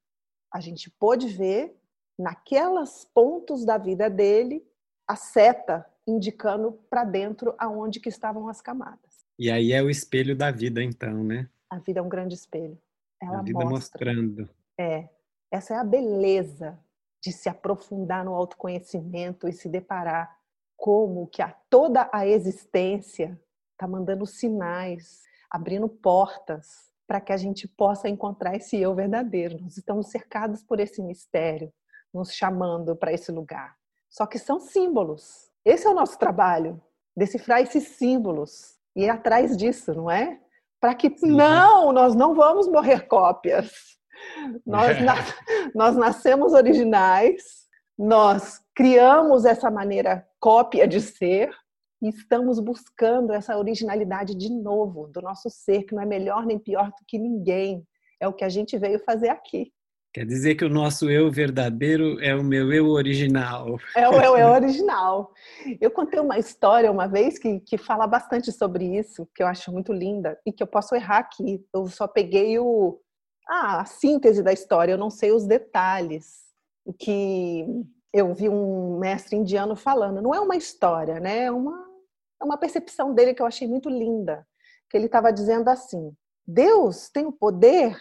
A 0.52 0.60
gente 0.60 0.90
pôde 0.90 1.28
ver 1.28 1.76
naquelas 2.18 3.04
pontos 3.04 3.64
da 3.64 3.76
vida 3.76 4.08
dele 4.08 4.64
a 5.06 5.16
seta 5.16 5.86
indicando 6.06 6.72
para 6.88 7.04
dentro 7.04 7.54
aonde 7.58 8.00
que 8.00 8.08
estavam 8.08 8.48
as 8.48 8.60
camadas. 8.60 9.26
E 9.38 9.50
aí 9.50 9.72
é 9.72 9.82
o 9.82 9.90
espelho 9.90 10.34
da 10.34 10.50
vida, 10.50 10.82
então, 10.82 11.22
né? 11.22 11.48
A 11.68 11.78
vida 11.78 12.00
é 12.00 12.02
um 12.02 12.08
grande 12.08 12.34
espelho. 12.34 12.78
Ela 13.20 13.40
a 13.40 13.42
vida 13.42 13.64
mostra. 13.64 14.12
mostrando. 14.12 14.48
É. 14.78 15.08
Essa 15.50 15.74
é 15.74 15.76
a 15.76 15.84
beleza 15.84 16.78
de 17.22 17.32
se 17.32 17.48
aprofundar 17.48 18.24
no 18.24 18.34
autoconhecimento 18.34 19.48
e 19.48 19.52
se 19.52 19.68
deparar 19.68 20.36
como 20.76 21.26
que 21.26 21.42
a 21.42 21.54
toda 21.70 22.08
a 22.12 22.26
existência 22.26 23.40
está 23.72 23.88
mandando 23.88 24.26
sinais, 24.26 25.22
abrindo 25.50 25.88
portas 25.88 26.86
para 27.06 27.20
que 27.20 27.32
a 27.32 27.36
gente 27.36 27.68
possa 27.68 28.08
encontrar 28.08 28.56
esse 28.56 28.76
eu 28.76 28.94
verdadeiro. 28.94 29.60
Nós 29.60 29.76
estamos 29.76 30.08
cercados 30.08 30.62
por 30.62 30.80
esse 30.80 31.02
mistério, 31.02 31.72
nos 32.12 32.34
chamando 32.34 32.96
para 32.96 33.12
esse 33.12 33.30
lugar. 33.30 33.76
Só 34.08 34.26
que 34.26 34.38
são 34.38 34.58
símbolos. 34.58 35.50
Esse 35.64 35.86
é 35.86 35.90
o 35.90 35.94
nosso 35.94 36.18
trabalho, 36.18 36.82
decifrar 37.16 37.60
esses 37.60 37.88
símbolos 37.88 38.76
e 38.94 39.04
ir 39.04 39.10
atrás 39.10 39.56
disso, 39.56 39.94
não 39.94 40.10
é? 40.10 40.40
Para 40.80 40.94
que 40.94 41.16
Sim. 41.16 41.32
não, 41.32 41.92
nós 41.92 42.14
não 42.14 42.34
vamos 42.34 42.68
morrer 42.68 43.06
cópias. 43.06 43.95
Nós, 44.64 45.00
na, 45.02 45.14
nós 45.74 45.96
nascemos 45.96 46.52
originais, 46.52 47.42
nós 47.98 48.60
criamos 48.74 49.44
essa 49.44 49.70
maneira 49.70 50.26
cópia 50.38 50.86
de 50.86 51.00
ser 51.00 51.50
e 52.02 52.08
estamos 52.08 52.60
buscando 52.60 53.32
essa 53.32 53.56
originalidade 53.56 54.34
de 54.34 54.50
novo 54.50 55.08
do 55.08 55.22
nosso 55.22 55.48
ser, 55.48 55.84
que 55.84 55.94
não 55.94 56.02
é 56.02 56.06
melhor 56.06 56.44
nem 56.44 56.58
pior 56.58 56.88
do 56.88 57.04
que 57.06 57.18
ninguém. 57.18 57.86
É 58.20 58.28
o 58.28 58.32
que 58.32 58.44
a 58.44 58.48
gente 58.48 58.78
veio 58.78 58.98
fazer 58.98 59.28
aqui. 59.28 59.72
Quer 60.16 60.24
dizer 60.24 60.54
que 60.54 60.64
o 60.64 60.70
nosso 60.70 61.10
eu 61.10 61.30
verdadeiro 61.30 62.18
é 62.22 62.34
o 62.34 62.42
meu 62.42 62.72
eu 62.72 62.88
original. 62.88 63.78
É 63.94 64.08
o 64.08 64.14
eu, 64.14 64.36
eu 64.36 64.48
original. 64.52 65.30
Eu 65.78 65.90
contei 65.90 66.18
uma 66.18 66.38
história 66.38 66.90
uma 66.90 67.06
vez 67.06 67.38
que, 67.38 67.60
que 67.60 67.76
fala 67.76 68.06
bastante 68.06 68.50
sobre 68.50 68.96
isso, 68.98 69.28
que 69.34 69.42
eu 69.42 69.46
acho 69.46 69.70
muito 69.70 69.92
linda 69.92 70.38
e 70.46 70.52
que 70.52 70.62
eu 70.62 70.66
posso 70.66 70.94
errar 70.94 71.18
aqui. 71.18 71.62
Eu 71.74 71.86
só 71.88 72.08
peguei 72.08 72.58
o, 72.58 72.98
a 73.46 73.84
síntese 73.84 74.42
da 74.42 74.52
história, 74.52 74.92
eu 74.92 74.98
não 74.98 75.10
sei 75.10 75.32
os 75.32 75.46
detalhes. 75.46 76.44
Que 76.98 77.66
eu 78.12 78.32
vi 78.32 78.48
um 78.48 78.98
mestre 78.98 79.36
indiano 79.36 79.76
falando. 79.76 80.22
Não 80.22 80.34
é 80.34 80.40
uma 80.40 80.56
história, 80.56 81.20
né? 81.20 81.44
É 81.44 81.52
uma, 81.52 81.86
é 82.40 82.44
uma 82.44 82.56
percepção 82.56 83.12
dele 83.12 83.34
que 83.34 83.42
eu 83.42 83.46
achei 83.46 83.66
muito 83.66 83.88
linda. 83.88 84.46
Que 84.88 84.96
ele 84.96 85.06
estava 85.06 85.32
dizendo 85.32 85.68
assim: 85.68 86.14
Deus 86.46 87.08
tem 87.08 87.26
o 87.26 87.32
poder 87.32 88.00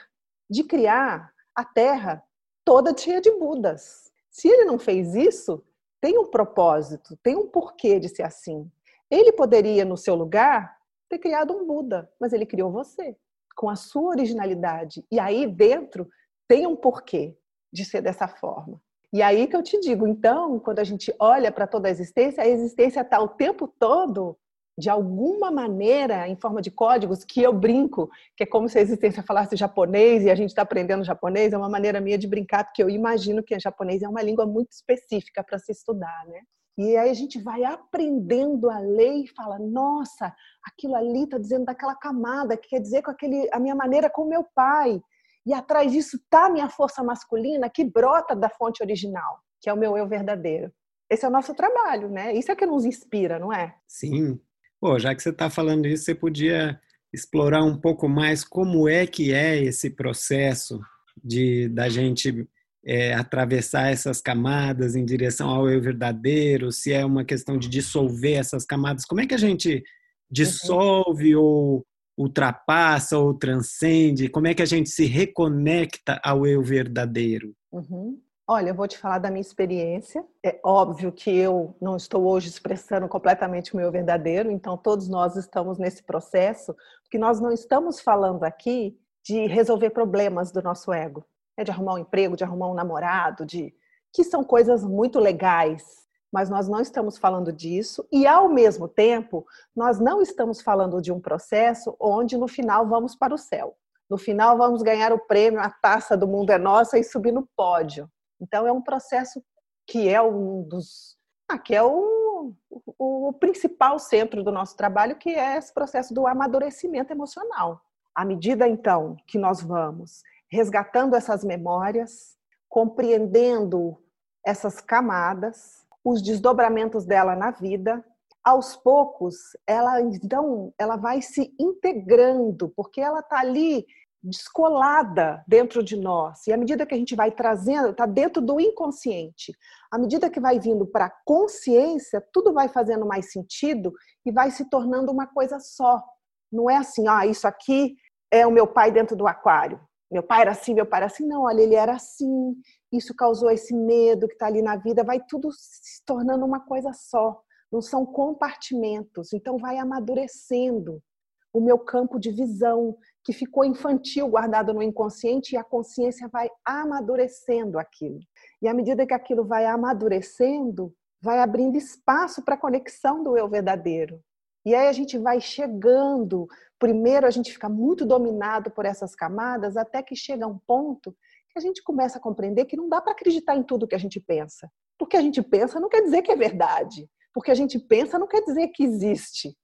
de 0.49 0.63
criar 0.63 1.31
a 1.55 1.65
terra 1.65 2.23
toda 2.63 2.95
cheia 2.95 3.19
de 3.19 3.31
Budas. 3.31 4.11
Se 4.29 4.47
ele 4.47 4.65
não 4.65 4.77
fez 4.77 5.15
isso, 5.15 5.63
tem 6.01 6.17
um 6.17 6.27
propósito, 6.27 7.17
tem 7.23 7.35
um 7.35 7.47
porquê 7.47 7.99
de 7.99 8.09
ser 8.09 8.23
assim. 8.23 8.69
Ele 9.09 9.31
poderia, 9.31 9.85
no 9.85 9.97
seu 9.97 10.15
lugar, 10.15 10.77
ter 11.09 11.19
criado 11.19 11.53
um 11.53 11.65
Buda, 11.65 12.11
mas 12.19 12.33
ele 12.33 12.45
criou 12.45 12.71
você, 12.71 13.15
com 13.55 13.69
a 13.69 13.75
sua 13.75 14.09
originalidade. 14.09 15.03
E 15.11 15.19
aí 15.19 15.47
dentro 15.47 16.07
tem 16.47 16.67
um 16.67 16.75
porquê 16.75 17.37
de 17.71 17.85
ser 17.85 18.01
dessa 18.01 18.27
forma. 18.27 18.81
E 19.13 19.21
aí 19.21 19.47
que 19.47 19.55
eu 19.55 19.63
te 19.63 19.79
digo, 19.79 20.07
então, 20.07 20.59
quando 20.59 20.79
a 20.79 20.83
gente 20.83 21.13
olha 21.19 21.51
para 21.51 21.65
toda 21.65 21.87
a 21.87 21.91
existência, 21.91 22.43
a 22.43 22.47
existência 22.47 23.01
está 23.01 23.19
o 23.19 23.27
tempo 23.27 23.67
todo 23.67 24.37
de 24.77 24.89
alguma 24.89 25.49
maneira, 25.49 26.27
em 26.27 26.35
forma 26.35 26.61
de 26.61 26.69
códigos, 26.69 27.23
que 27.23 27.41
eu 27.41 27.53
brinco, 27.53 28.09
que 28.35 28.43
é 28.43 28.45
como 28.45 28.67
se 28.67 28.77
a 28.77 28.81
existência 28.81 29.23
falasse 29.23 29.55
japonês 29.55 30.23
e 30.23 30.29
a 30.29 30.35
gente 30.35 30.49
está 30.49 30.63
aprendendo 30.63 31.03
japonês, 31.03 31.53
é 31.53 31.57
uma 31.57 31.69
maneira 31.69 32.01
minha 32.01 32.17
de 32.17 32.27
brincar, 32.27 32.65
porque 32.65 32.83
eu 32.83 32.89
imagino 32.89 33.41
que 33.41 33.57
japonês 33.57 34.01
é 34.01 34.09
uma 34.09 34.21
língua 34.21 34.45
muito 34.45 34.73
específica 34.73 35.41
para 35.43 35.57
se 35.59 35.71
estudar, 35.71 36.25
né? 36.27 36.41
E 36.77 36.97
aí 36.97 37.09
a 37.09 37.13
gente 37.13 37.39
vai 37.39 37.63
aprendendo 37.63 38.69
a 38.69 38.79
ler 38.79 39.23
e 39.23 39.27
fala, 39.27 39.57
nossa, 39.59 40.33
aquilo 40.63 40.95
ali 40.95 41.23
está 41.23 41.37
dizendo 41.37 41.65
daquela 41.65 41.95
camada, 41.95 42.57
que 42.57 42.69
quer 42.69 42.79
dizer 42.79 43.01
com 43.01 43.11
aquele, 43.11 43.49
a 43.51 43.59
minha 43.59 43.75
maneira 43.75 44.09
com 44.09 44.25
meu 44.25 44.43
pai. 44.55 45.01
E 45.45 45.53
atrás 45.53 45.91
disso 45.91 46.17
está 46.17 46.47
a 46.47 46.49
minha 46.49 46.69
força 46.69 47.03
masculina 47.03 47.69
que 47.69 47.83
brota 47.83 48.35
da 48.35 48.49
fonte 48.49 48.83
original, 48.83 49.39
que 49.61 49.69
é 49.69 49.73
o 49.73 49.77
meu 49.77 49.95
eu 49.95 50.07
verdadeiro. 50.07 50.71
Esse 51.09 51.23
é 51.23 51.27
o 51.27 51.31
nosso 51.31 51.53
trabalho, 51.53 52.09
né? 52.09 52.33
Isso 52.33 52.51
é 52.51 52.55
que 52.55 52.65
nos 52.65 52.83
inspira, 52.83 53.37
não 53.37 53.53
é? 53.53 53.75
Sim, 53.87 54.39
Pô, 54.85 54.99
já 54.99 55.15
que 55.15 55.23
você 55.23 55.29
está 55.29 55.49
falando 55.49 55.87
isso, 55.87 56.03
você 56.03 56.13
podia 56.13 56.79
explorar 57.11 57.63
um 57.63 57.75
pouco 57.75 58.07
mais 58.07 58.43
como 58.43 58.87
é 58.87 59.07
que 59.07 59.33
é 59.33 59.57
esse 59.57 59.89
processo 59.89 60.79
de 61.23 61.69
da 61.69 61.89
gente 61.89 62.47
é, 62.85 63.13
atravessar 63.13 63.91
essas 63.91 64.21
camadas 64.21 64.95
em 64.95 65.03
direção 65.03 65.49
ao 65.49 65.69
eu 65.69 65.81
verdadeiro, 65.81 66.71
se 66.71 66.93
é 66.93 67.03
uma 67.03 67.25
questão 67.25 67.57
de 67.57 67.67
dissolver 67.67 68.37
essas 68.37 68.65
camadas, 68.65 69.05
como 69.05 69.21
é 69.21 69.25
que 69.25 69.33
a 69.33 69.39
gente 69.39 69.83
dissolve 70.29 71.35
uhum. 71.35 71.43
ou 71.43 71.85
ultrapassa 72.17 73.17
ou 73.17 73.33
transcende, 73.33 74.29
como 74.29 74.47
é 74.47 74.53
que 74.53 74.61
a 74.61 74.67
gente 74.67 74.89
se 74.89 75.05
reconecta 75.05 76.19
ao 76.23 76.45
eu 76.45 76.63
verdadeiro? 76.63 77.53
Uhum. 77.71 78.19
Olha, 78.47 78.69
eu 78.69 78.75
vou 78.75 78.87
te 78.87 78.97
falar 78.97 79.17
da 79.17 79.31
minha 79.31 79.41
experiência. 79.41 80.23
É 80.45 80.59
óbvio 80.63 81.11
que 81.11 81.35
eu 81.35 81.75
não 81.81 81.97
estou 81.97 82.25
hoje 82.27 82.47
expressando 82.47 83.07
completamente 83.07 83.73
o 83.73 83.77
meu 83.77 83.91
verdadeiro, 83.91 84.51
então 84.51 84.77
todos 84.77 85.09
nós 85.09 85.35
estamos 85.35 85.79
nesse 85.79 86.03
processo, 86.03 86.75
porque 87.01 87.17
nós 87.17 87.41
não 87.41 87.51
estamos 87.51 87.99
falando 87.99 88.43
aqui 88.43 88.95
de 89.23 89.47
resolver 89.47 89.89
problemas 89.89 90.51
do 90.51 90.61
nosso 90.61 90.93
ego, 90.93 91.25
né? 91.57 91.63
de 91.63 91.71
arrumar 91.71 91.95
um 91.95 91.99
emprego, 91.99 92.35
de 92.35 92.43
arrumar 92.43 92.67
um 92.67 92.73
namorado, 92.73 93.45
de 93.45 93.73
que 94.13 94.23
são 94.23 94.43
coisas 94.43 94.83
muito 94.83 95.19
legais, 95.19 96.05
mas 96.31 96.49
nós 96.49 96.67
não 96.67 96.79
estamos 96.79 97.17
falando 97.17 97.51
disso 97.51 98.05
e 98.11 98.25
ao 98.25 98.49
mesmo 98.49 98.87
tempo 98.87 99.45
nós 99.75 99.99
não 99.99 100.21
estamos 100.21 100.61
falando 100.61 101.01
de 101.01 101.11
um 101.11 101.19
processo 101.19 101.95
onde 101.99 102.37
no 102.37 102.47
final 102.47 102.87
vamos 102.87 103.15
para 103.15 103.33
o 103.33 103.37
céu. 103.37 103.75
No 104.09 104.17
final 104.17 104.57
vamos 104.57 104.83
ganhar 104.83 105.11
o 105.11 105.19
prêmio, 105.19 105.59
a 105.59 105.69
taça 105.69 106.15
do 106.15 106.27
mundo 106.27 106.51
é 106.51 106.57
nossa 106.57 106.97
e 106.97 107.03
subir 107.03 107.31
no 107.31 107.47
pódio. 107.55 108.09
Então, 108.39 108.67
é 108.67 108.71
um 108.71 108.81
processo 108.81 109.43
que 109.87 110.09
é 110.09 110.21
um 110.21 110.63
dos. 110.63 111.17
Ah, 111.47 111.57
que 111.57 111.75
é 111.75 111.83
o, 111.83 112.53
o, 112.97 113.29
o 113.29 113.33
principal 113.33 113.99
centro 113.99 114.43
do 114.43 114.51
nosso 114.51 114.75
trabalho, 114.75 115.15
que 115.15 115.29
é 115.29 115.57
esse 115.57 115.73
processo 115.73 116.13
do 116.13 116.27
amadurecimento 116.27 117.11
emocional. 117.11 117.81
À 118.13 118.25
medida, 118.25 118.67
então, 118.67 119.15
que 119.27 119.37
nós 119.37 119.61
vamos 119.61 120.23
resgatando 120.55 121.15
essas 121.15 121.43
memórias, 121.43 122.35
compreendendo 122.69 123.97
essas 124.45 124.79
camadas, 124.79 125.85
os 126.03 126.21
desdobramentos 126.21 127.05
dela 127.05 127.35
na 127.35 127.51
vida, 127.51 128.03
aos 128.43 128.75
poucos, 128.75 129.35
ela 129.65 129.99
então 130.01 130.71
ela 130.77 130.95
vai 130.95 131.21
se 131.21 131.53
integrando, 131.59 132.71
porque 132.75 133.01
ela 133.01 133.19
está 133.19 133.39
ali 133.39 133.85
descolada 134.21 135.43
dentro 135.47 135.83
de 135.83 135.95
nós. 135.95 136.47
E 136.47 136.53
à 136.53 136.57
medida 136.57 136.85
que 136.85 136.93
a 136.93 136.97
gente 136.97 137.15
vai 137.15 137.31
trazendo, 137.31 137.89
está 137.89 138.05
dentro 138.05 138.41
do 138.41 138.59
inconsciente. 138.59 139.55
À 139.91 139.97
medida 139.97 140.29
que 140.29 140.39
vai 140.39 140.59
vindo 140.59 140.85
para 140.85 141.05
a 141.05 141.13
consciência, 141.23 142.23
tudo 142.33 142.53
vai 142.53 142.67
fazendo 142.67 143.05
mais 143.05 143.31
sentido 143.31 143.93
e 144.25 144.31
vai 144.31 144.49
se 144.51 144.67
tornando 144.69 145.11
uma 145.11 145.27
coisa 145.27 145.59
só. 145.59 146.03
Não 146.51 146.69
é 146.69 146.77
assim, 146.77 147.07
ah, 147.07 147.25
isso 147.25 147.47
aqui 147.47 147.95
é 148.31 148.45
o 148.45 148.51
meu 148.51 148.65
pai 148.65 148.91
dentro 148.91 149.15
do 149.15 149.27
aquário. 149.27 149.79
Meu 150.15 150.23
pai 150.23 150.43
era 150.43 150.51
assim, 150.51 150.73
meu 150.73 150.85
pai 150.85 150.99
era 150.99 151.07
assim. 151.07 151.27
Não, 151.27 151.41
olha, 151.41 151.61
ele 151.61 151.75
era 151.75 151.93
assim. 151.93 152.55
Isso 152.89 153.13
causou 153.13 153.51
esse 153.51 153.75
medo 153.75 154.29
que 154.29 154.33
está 154.35 154.47
ali 154.47 154.61
na 154.61 154.77
vida. 154.77 155.03
Vai 155.03 155.19
tudo 155.27 155.49
se 155.51 156.01
tornando 156.05 156.45
uma 156.45 156.61
coisa 156.61 156.93
só. 156.93 157.37
Não 157.69 157.81
são 157.81 158.05
compartimentos. 158.05 159.33
Então 159.33 159.57
vai 159.57 159.77
amadurecendo 159.77 161.03
o 161.51 161.59
meu 161.59 161.77
campo 161.77 162.17
de 162.17 162.31
visão, 162.31 162.97
que 163.25 163.33
ficou 163.33 163.65
infantil, 163.65 164.29
guardado 164.29 164.73
no 164.73 164.81
inconsciente, 164.81 165.53
e 165.53 165.57
a 165.57 165.63
consciência 165.65 166.29
vai 166.29 166.49
amadurecendo 166.63 167.77
aquilo. 167.77 168.19
E 168.61 168.69
à 168.69 168.73
medida 168.73 169.05
que 169.05 169.13
aquilo 169.13 169.43
vai 169.43 169.65
amadurecendo, 169.65 170.93
vai 171.21 171.39
abrindo 171.39 171.75
espaço 171.75 172.41
para 172.41 172.55
a 172.55 172.57
conexão 172.57 173.21
do 173.21 173.37
eu 173.37 173.49
verdadeiro. 173.49 174.21
E 174.65 174.73
aí 174.73 174.87
a 174.87 174.93
gente 174.93 175.17
vai 175.17 175.39
chegando, 175.39 176.47
primeiro 176.79 177.25
a 177.25 177.31
gente 177.31 177.51
fica 177.51 177.69
muito 177.69 178.05
dominado 178.05 178.71
por 178.71 178.85
essas 178.85 179.15
camadas, 179.15 179.77
até 179.77 180.01
que 180.03 180.15
chega 180.15 180.47
um 180.47 180.57
ponto 180.57 181.15
que 181.49 181.59
a 181.59 181.61
gente 181.61 181.81
começa 181.83 182.17
a 182.17 182.21
compreender 182.21 182.65
que 182.65 182.77
não 182.77 182.89
dá 182.89 183.01
para 183.01 183.13
acreditar 183.13 183.55
em 183.55 183.63
tudo 183.63 183.87
que 183.87 183.95
a 183.95 183.99
gente 183.99 184.19
pensa. 184.19 184.69
Porque 184.97 185.17
a 185.17 185.21
gente 185.21 185.41
pensa 185.41 185.79
não 185.79 185.89
quer 185.89 186.01
dizer 186.01 186.21
que 186.21 186.31
é 186.31 186.35
verdade. 186.35 187.09
Porque 187.33 187.51
a 187.51 187.55
gente 187.55 187.77
pensa 187.79 188.19
não 188.19 188.27
quer 188.27 188.41
dizer 188.41 188.69
que 188.69 188.83
existe 188.83 189.55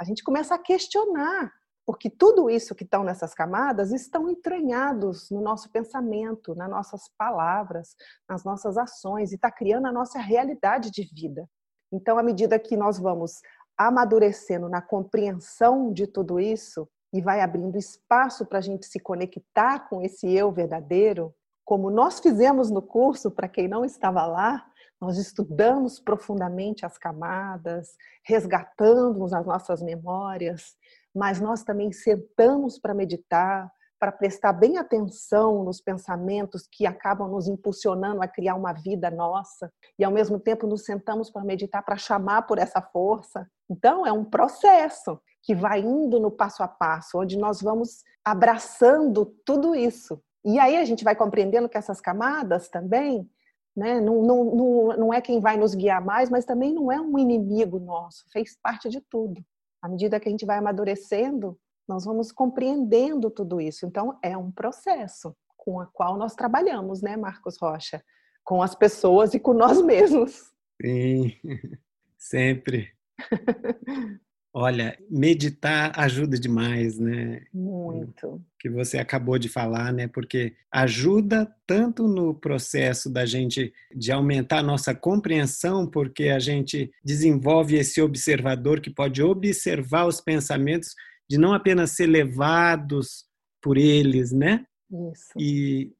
a 0.00 0.04
gente 0.04 0.24
começa 0.24 0.54
a 0.54 0.58
questionar, 0.58 1.52
porque 1.84 2.08
tudo 2.08 2.48
isso 2.48 2.74
que 2.74 2.84
estão 2.84 3.04
nessas 3.04 3.34
camadas 3.34 3.92
estão 3.92 4.30
entranhados 4.30 5.30
no 5.30 5.42
nosso 5.42 5.70
pensamento, 5.70 6.54
nas 6.54 6.70
nossas 6.70 7.02
palavras, 7.18 7.94
nas 8.26 8.42
nossas 8.42 8.78
ações 8.78 9.30
e 9.30 9.34
está 9.34 9.50
criando 9.50 9.86
a 9.86 9.92
nossa 9.92 10.18
realidade 10.18 10.90
de 10.90 11.02
vida. 11.14 11.46
Então, 11.92 12.16
à 12.16 12.22
medida 12.22 12.58
que 12.58 12.78
nós 12.78 12.98
vamos 12.98 13.42
amadurecendo 13.86 14.68
na 14.68 14.82
compreensão 14.82 15.90
de 15.90 16.06
tudo 16.06 16.38
isso 16.38 16.86
e 17.10 17.22
vai 17.22 17.40
abrindo 17.40 17.78
espaço 17.78 18.44
para 18.44 18.58
a 18.58 18.60
gente 18.60 18.84
se 18.84 19.00
conectar 19.00 19.88
com 19.88 20.02
esse 20.02 20.30
eu 20.30 20.52
verdadeiro, 20.52 21.34
como 21.64 21.90
nós 21.90 22.20
fizemos 22.20 22.70
no 22.70 22.82
curso, 22.82 23.30
para 23.30 23.48
quem 23.48 23.66
não 23.68 23.82
estava 23.82 24.26
lá, 24.26 24.66
nós 25.00 25.16
estudamos 25.16 25.98
profundamente 25.98 26.84
as 26.84 26.98
camadas, 26.98 27.96
resgatamos 28.22 29.32
as 29.32 29.46
nossas 29.46 29.80
memórias, 29.82 30.76
mas 31.14 31.40
nós 31.40 31.62
também 31.62 31.90
sentamos 31.90 32.78
para 32.78 32.92
meditar, 32.92 33.72
para 33.98 34.12
prestar 34.12 34.52
bem 34.52 34.76
atenção 34.76 35.64
nos 35.64 35.80
pensamentos 35.80 36.68
que 36.70 36.86
acabam 36.86 37.30
nos 37.30 37.48
impulsionando 37.48 38.22
a 38.22 38.28
criar 38.28 38.56
uma 38.56 38.74
vida 38.74 39.10
nossa, 39.10 39.72
e 39.98 40.04
ao 40.04 40.12
mesmo 40.12 40.38
tempo 40.38 40.66
nos 40.66 40.84
sentamos 40.84 41.30
para 41.30 41.44
meditar, 41.44 41.82
para 41.82 41.96
chamar 41.96 42.42
por 42.42 42.58
essa 42.58 42.82
força. 42.82 43.48
Então, 43.70 44.06
é 44.06 44.12
um 44.12 44.24
processo 44.24 45.20
que 45.42 45.54
vai 45.54 45.80
indo 45.80 46.18
no 46.18 46.30
passo 46.30 46.62
a 46.62 46.68
passo, 46.68 47.18
onde 47.18 47.38
nós 47.38 47.62
vamos 47.62 48.02
abraçando 48.24 49.24
tudo 49.44 49.74
isso. 49.74 50.20
E 50.44 50.58
aí 50.58 50.76
a 50.76 50.84
gente 50.84 51.04
vai 51.04 51.14
compreendendo 51.14 51.68
que 51.68 51.78
essas 51.78 52.00
camadas 52.00 52.68
também 52.68 53.28
né? 53.76 54.00
Não, 54.00 54.22
não, 54.22 54.44
não, 54.44 54.96
não 54.96 55.14
é 55.14 55.20
quem 55.20 55.40
vai 55.40 55.56
nos 55.56 55.74
guiar 55.74 56.04
mais, 56.04 56.28
mas 56.28 56.44
também 56.44 56.72
não 56.72 56.90
é 56.90 57.00
um 57.00 57.18
inimigo 57.18 57.78
nosso, 57.78 58.24
fez 58.30 58.56
parte 58.60 58.88
de 58.88 59.00
tudo. 59.00 59.42
À 59.80 59.88
medida 59.88 60.20
que 60.20 60.28
a 60.28 60.30
gente 60.30 60.44
vai 60.44 60.58
amadurecendo, 60.58 61.58
nós 61.88 62.04
vamos 62.04 62.30
compreendendo 62.30 63.30
tudo 63.30 63.60
isso. 63.60 63.86
Então, 63.86 64.18
é 64.22 64.36
um 64.36 64.50
processo 64.50 65.34
com 65.56 65.78
o 65.78 65.86
qual 65.92 66.16
nós 66.16 66.34
trabalhamos, 66.34 67.00
né, 67.00 67.16
Marcos 67.16 67.56
Rocha? 67.58 68.02
Com 68.44 68.62
as 68.62 68.74
pessoas 68.74 69.34
e 69.34 69.40
com 69.40 69.54
nós 69.54 69.80
mesmos. 69.82 70.52
Sim, 70.80 71.32
sempre. 72.18 72.88
Olha, 74.52 74.98
meditar 75.08 75.92
ajuda 75.96 76.36
demais, 76.36 76.98
né? 76.98 77.42
Muito. 77.54 78.42
Que 78.58 78.68
você 78.68 78.98
acabou 78.98 79.38
de 79.38 79.48
falar, 79.48 79.92
né? 79.92 80.08
Porque 80.08 80.54
ajuda 80.72 81.48
tanto 81.64 82.08
no 82.08 82.34
processo 82.34 83.08
da 83.08 83.24
gente 83.24 83.72
de 83.94 84.10
aumentar 84.10 84.58
a 84.58 84.62
nossa 84.62 84.92
compreensão, 84.92 85.86
porque 85.86 86.30
a 86.30 86.40
gente 86.40 86.90
desenvolve 87.04 87.76
esse 87.76 88.02
observador 88.02 88.80
que 88.80 88.90
pode 88.90 89.22
observar 89.22 90.06
os 90.06 90.20
pensamentos 90.20 90.96
de 91.28 91.38
não 91.38 91.54
apenas 91.54 91.92
ser 91.92 92.06
levados 92.06 93.26
por 93.62 93.76
eles, 93.76 94.32
né? 94.32 94.66
Isso. 95.12 95.30
E, 95.38 95.92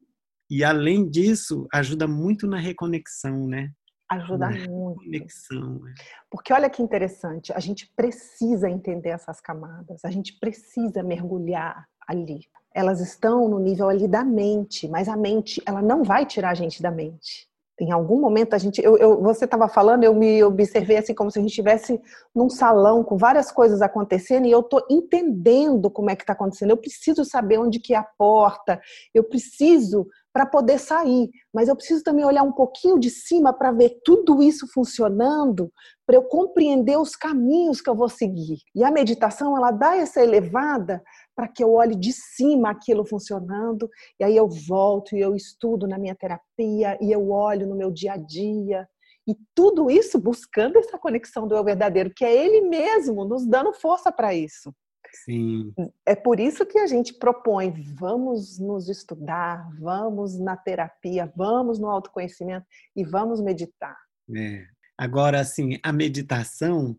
e 0.51 0.65
além 0.65 1.09
disso, 1.09 1.69
ajuda 1.73 2.09
muito 2.09 2.49
na 2.49 2.59
reconexão, 2.59 3.47
né? 3.47 3.71
Ajuda 4.11 4.51
na 4.51 4.69
muito. 4.69 5.01
Reconexão. 5.01 5.81
É. 5.87 5.95
Porque 6.31 6.53
olha 6.53 6.69
que 6.69 6.83
interessante, 6.83 7.53
a 7.53 7.61
gente 7.61 7.87
precisa 7.95 8.69
entender 8.69 9.11
essas 9.11 9.41
camadas, 9.41 10.05
a 10.05 10.11
gente 10.11 10.39
precisa 10.39 11.03
mergulhar 11.03 11.87
ali. 12.09 12.41
Elas 12.75 13.01
estão 13.01 13.49
no 13.49 13.59
nível 13.59 13.89
ali 13.89 14.09
da 14.09 14.25
mente, 14.25 14.89
mas 14.89 15.09
a 15.09 15.17
mente, 15.17 15.63
ela 15.65 15.81
não 15.81 16.03
vai 16.03 16.27
tirar 16.27 16.51
a 16.51 16.55
gente 16.55 16.83
da 16.83 16.91
mente 16.91 17.51
em 17.81 17.91
algum 17.91 18.21
momento 18.21 18.55
a 18.55 18.59
gente, 18.59 18.81
eu, 18.83 18.97
eu 18.99 19.23
você 19.23 19.47
estava 19.47 19.67
falando, 19.67 20.05
eu 20.05 20.15
me 20.15 20.45
observei 20.45 20.99
assim 20.99 21.15
como 21.15 21.31
se 21.31 21.39
a 21.39 21.43
gente 21.43 21.51
estivesse 21.51 22.01
num 22.35 22.51
salão 22.51 23.03
com 23.03 23.17
várias 23.17 23.51
coisas 23.51 23.81
acontecendo 23.81 24.47
e 24.47 24.51
eu 24.51 24.61
estou 24.61 24.85
entendendo 24.91 25.91
como 25.91 26.11
é 26.11 26.17
que 26.17 26.23
está 26.23 26.35
acontecendo. 26.35 26.71
Eu 26.71 26.77
preciso 26.77 27.25
saber 27.25 27.59
onde 27.59 27.81
que 27.81 27.95
é 27.95 27.97
a 27.97 28.03
porta, 28.03 28.81
eu 29.15 29.25
preciso 29.25 30.07
para 30.33 30.47
poder 30.47 30.79
sair, 30.79 31.29
mas 31.53 31.69
eu 31.69 31.75
preciso 31.75 32.05
também 32.05 32.25
olhar 32.25 32.43
um 32.43 32.53
pouquinho 32.53 32.99
de 32.99 33.11
cima 33.11 33.53
para 33.53 33.73
ver 33.73 34.01
tudo 34.05 34.43
isso 34.43 34.67
funcionando, 34.73 35.73
para 36.07 36.17
eu 36.17 36.23
compreender 36.23 36.99
os 36.99 37.17
caminhos 37.17 37.81
que 37.81 37.91
eu 37.91 37.95
vou 37.95 38.09
seguir. 38.09 38.59
E 38.75 38.85
a 38.85 38.91
meditação 38.91 39.57
ela 39.57 39.71
dá 39.71 39.97
essa 39.97 40.23
elevada 40.23 41.03
para 41.35 41.49
que 41.49 41.65
eu 41.65 41.73
olhe 41.73 41.97
de 41.97 42.13
cima 42.13 42.71
aquilo 42.71 43.05
funcionando, 43.05 43.89
e 44.21 44.25
aí 44.25 44.37
eu 44.37 44.49
volto 44.49 45.17
e 45.17 45.21
eu 45.21 45.35
estudo 45.35 45.89
na 45.89 45.99
minha 45.99 46.15
terapia, 46.15 46.97
e 47.01 47.11
eu 47.11 47.31
olho 47.31 47.67
no 47.67 47.75
meu 47.75 47.91
dia 47.91 48.13
a 48.13 48.17
dia, 48.17 48.89
e 49.27 49.37
tudo 49.55 49.91
isso 49.91 50.19
buscando 50.19 50.79
essa 50.79 50.99
conexão 50.99 51.47
do 51.47 51.55
eu 51.55 51.65
verdadeiro, 51.65 52.13
que 52.15 52.25
é 52.25 52.35
ele 52.35 52.69
mesmo 52.69 53.25
nos 53.25 53.47
dando 53.47 53.73
força 53.73 54.11
para 54.11 54.35
isso. 54.35 54.73
Sim. 55.13 55.73
É 56.07 56.15
por 56.15 56.39
isso 56.41 56.65
que 56.67 56.79
a 56.79 56.87
gente 56.87 57.15
propõe, 57.15 57.73
vamos 57.95 58.59
nos 58.59 58.89
estudar, 58.89 59.69
vamos 59.79 60.39
na 60.39 60.57
terapia, 60.57 61.33
vamos 61.37 61.79
no 61.79 61.89
autoconhecimento 61.89 62.67
e 62.95 63.05
vamos 63.05 63.41
meditar. 63.41 63.97
É. 64.37 64.65
Agora, 64.97 65.41
assim, 65.41 65.79
a 65.83 65.93
meditação, 65.93 66.97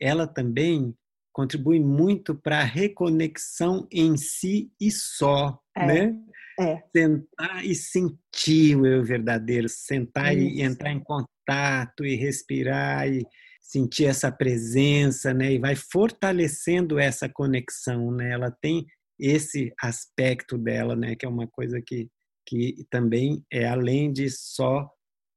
ela 0.00 0.26
também 0.26 0.94
contribui 1.32 1.80
muito 1.80 2.34
para 2.34 2.60
a 2.60 2.64
reconexão 2.64 3.88
em 3.90 4.16
si 4.16 4.72
e 4.80 4.90
só, 4.90 5.60
é, 5.76 5.86
né? 5.86 6.20
É. 6.58 6.82
Sentar 6.96 7.64
e 7.64 7.74
sentir 7.74 8.76
o 8.76 8.86
eu 8.86 9.04
verdadeiro, 9.04 9.68
sentar 9.68 10.36
Isso. 10.36 10.56
e 10.56 10.62
entrar 10.62 10.92
em 10.92 11.00
contato 11.00 12.04
e 12.04 12.14
respirar 12.14 13.08
e 13.08 13.26
sentir 13.64 14.04
essa 14.04 14.30
presença, 14.30 15.32
né? 15.32 15.52
E 15.52 15.58
vai 15.58 15.74
fortalecendo 15.74 16.98
essa 16.98 17.28
conexão, 17.28 18.10
né? 18.12 18.30
Ela 18.30 18.50
tem 18.50 18.86
esse 19.18 19.72
aspecto 19.80 20.58
dela, 20.58 20.94
né? 20.94 21.16
Que 21.16 21.24
é 21.24 21.28
uma 21.28 21.46
coisa 21.46 21.80
que, 21.84 22.10
que 22.46 22.86
também 22.90 23.42
é 23.50 23.66
além 23.66 24.12
de 24.12 24.28
só 24.28 24.88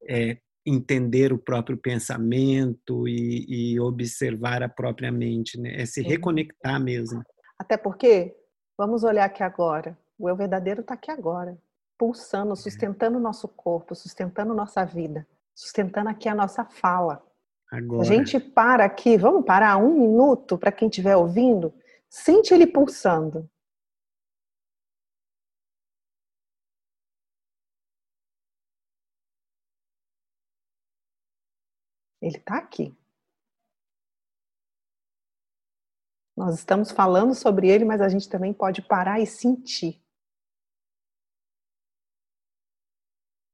é, 0.09 0.37
entender 0.65 1.31
o 1.31 1.37
próprio 1.37 1.77
pensamento 1.77 3.07
e, 3.07 3.45
e 3.47 3.79
observar 3.79 4.61
a 4.61 4.67
própria 4.67 5.11
mente, 5.11 5.57
né? 5.57 5.81
É 5.81 5.85
se 5.85 6.01
reconectar 6.01 6.83
mesmo. 6.83 7.23
Até 7.57 7.77
porque, 7.77 8.35
vamos 8.77 9.05
olhar 9.05 9.23
aqui 9.23 9.41
agora, 9.41 9.97
o 10.19 10.27
eu 10.27 10.35
verdadeiro 10.35 10.81
está 10.81 10.95
aqui 10.95 11.09
agora, 11.09 11.57
pulsando, 11.97 12.55
sustentando 12.57 13.17
o 13.17 13.21
nosso 13.21 13.47
corpo, 13.47 13.95
sustentando 13.95 14.53
nossa 14.53 14.83
vida, 14.83 15.25
sustentando 15.55 16.09
aqui 16.09 16.27
a 16.27 16.35
nossa 16.35 16.65
fala. 16.65 17.25
Agora. 17.69 18.01
A 18.01 18.05
gente 18.05 18.39
para 18.39 18.85
aqui, 18.85 19.17
vamos 19.17 19.45
parar 19.45 19.77
um 19.77 19.99
minuto 19.99 20.57
para 20.57 20.71
quem 20.71 20.87
estiver 20.87 21.15
ouvindo, 21.15 21.73
sente 22.09 22.53
ele 22.53 22.65
pulsando. 22.65 23.49
Ele 32.21 32.37
está 32.37 32.57
aqui. 32.57 32.97
Nós 36.35 36.55
estamos 36.55 36.91
falando 36.91 37.33
sobre 37.33 37.69
ele, 37.69 37.83
mas 37.83 37.99
a 37.99 38.09
gente 38.09 38.29
também 38.29 38.53
pode 38.53 38.81
parar 38.81 39.19
e 39.19 39.25
sentir. 39.25 40.01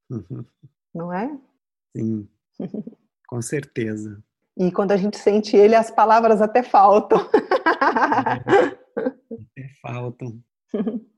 Uhum. 0.10 0.45
Não 0.93 1.12
é? 1.12 1.39
Sim, 1.95 2.30
com 3.28 3.42
certeza. 3.42 4.22
E 4.58 4.72
quando 4.72 4.92
a 4.92 4.98
gente 4.98 5.18
sente 5.18 5.56
ele, 5.56 5.76
as 5.76 5.90
palavras 5.90 6.42
até 6.42 6.62
faltam. 6.62 7.20
até 8.96 9.70
faltam. 9.82 10.40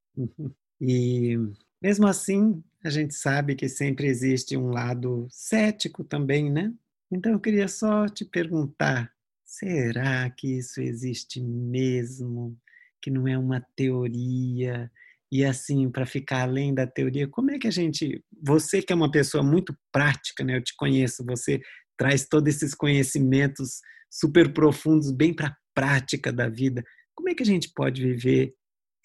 E 0.82 1.38
mesmo 1.82 2.06
assim, 2.06 2.62
a 2.84 2.89
gente 2.89 3.13
sabe 3.13 3.56
que 3.56 3.70
sempre 3.70 4.08
existe 4.08 4.58
um 4.58 4.70
lado 4.70 5.28
cético 5.30 6.04
também, 6.04 6.52
né? 6.52 6.74
Então 7.12 7.32
eu 7.32 7.39
queria 7.39 7.68
só 7.68 8.08
te 8.08 8.26
perguntar: 8.26 9.12
será 9.44 10.30
que 10.30 10.58
isso 10.58 10.82
existe 10.82 11.41
mesmo? 11.41 12.58
Que 13.02 13.10
não 13.10 13.28
é 13.28 13.38
uma 13.38 13.65
teoria? 13.76 14.91
E 15.32 15.44
assim, 15.44 15.89
para 15.89 16.06
ficar 16.06 16.44
além 16.44 16.74
da 16.74 16.86
teoria, 16.86 17.28
como 17.28 17.52
é 17.52 17.60
que 17.60 17.68
a 17.68 17.72
gente. 17.72 18.24
Você 18.44 18.82
que 18.82 18.94
é 18.94 18.96
uma 18.96 19.12
pessoa 19.12 19.44
muito 19.44 19.76
prática, 19.91 20.44
né? 20.44 20.58
Eu 20.58 20.63
te 20.63 20.76
conheço, 20.76 21.26
você 21.26 21.60
traz 21.97 22.27
todos 22.27 22.53
esses 22.53 22.73
conhecimentos 22.73 23.79
super 24.10 24.53
profundos 24.53 25.12
bem 25.12 25.34
para 25.34 25.47
a 25.47 25.55
prática 25.73 26.31
da 26.31 26.47
vida. 26.47 26.84
Como 27.13 27.29
é 27.29 27.36
que 27.36 27.43
a 27.43 27.45
gente 27.45 27.71
pode 27.73 28.01
viver 28.01 28.53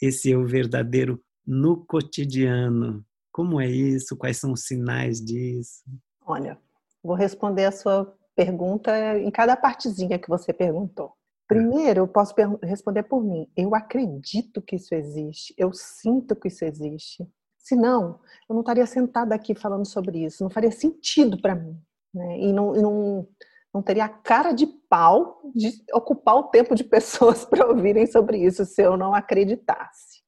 esse 0.01 0.31
eu 0.31 0.47
verdadeiro 0.47 1.21
no 1.47 1.85
cotidiano? 1.85 3.05
Como 3.33 3.61
é 3.61 3.69
isso? 3.69 4.17
Quais 4.17 4.39
são 4.39 4.53
os 4.53 4.65
sinais 4.65 5.21
disso? 5.21 5.83
Olha, 6.25 6.59
Vou 7.03 7.17
responder 7.17 7.65
a 7.65 7.73
sua 7.73 8.15
pergunta 8.37 9.19
em 9.19 9.31
cada 9.31 9.57
partezinha 9.57 10.19
que 10.19 10.29
você 10.29 10.53
perguntou. 10.53 11.13
Primeiro, 11.49 12.01
eu 12.01 12.09
posso 12.09 12.35
responder 12.63 13.03
por 13.05 13.25
mim. 13.25 13.51
Eu 13.57 13.75
acredito 13.75 14.63
que 14.63 14.77
isso 14.77 14.95
existe. 14.95 15.55
Eu 15.59 15.73
sinto 15.73 16.37
que 16.37 16.49
isso 16.49 16.65
existe. 16.65 17.29
Se 17.59 17.75
não, 17.75 18.21
eu 18.49 18.55
não 18.55 18.61
estaria 18.61 18.87
sentada 18.87 19.35
aqui 19.35 19.55
falando 19.55 19.87
sobre 19.87 20.25
isso. 20.25 20.43
Não 20.43 20.51
faria 20.51 20.71
sentido 20.71 21.41
para 21.41 21.55
mim. 21.55 21.81
Né? 22.15 22.41
E 22.41 22.53
não, 22.53 22.73
não, 22.73 23.29
não 23.73 23.83
teria 23.83 24.05
a 24.05 24.09
cara 24.09 24.53
de 24.53 24.67
pau 24.67 25.41
de 25.55 25.71
ocupar 25.93 26.37
o 26.37 26.45
tempo 26.45 26.75
de 26.75 26.85
pessoas 26.85 27.45
para 27.45 27.67
ouvirem 27.67 28.07
sobre 28.07 28.39
isso 28.39 28.65
se 28.65 28.83
eu 28.83 28.97
não 28.97 29.15
acreditasse. 29.15 30.21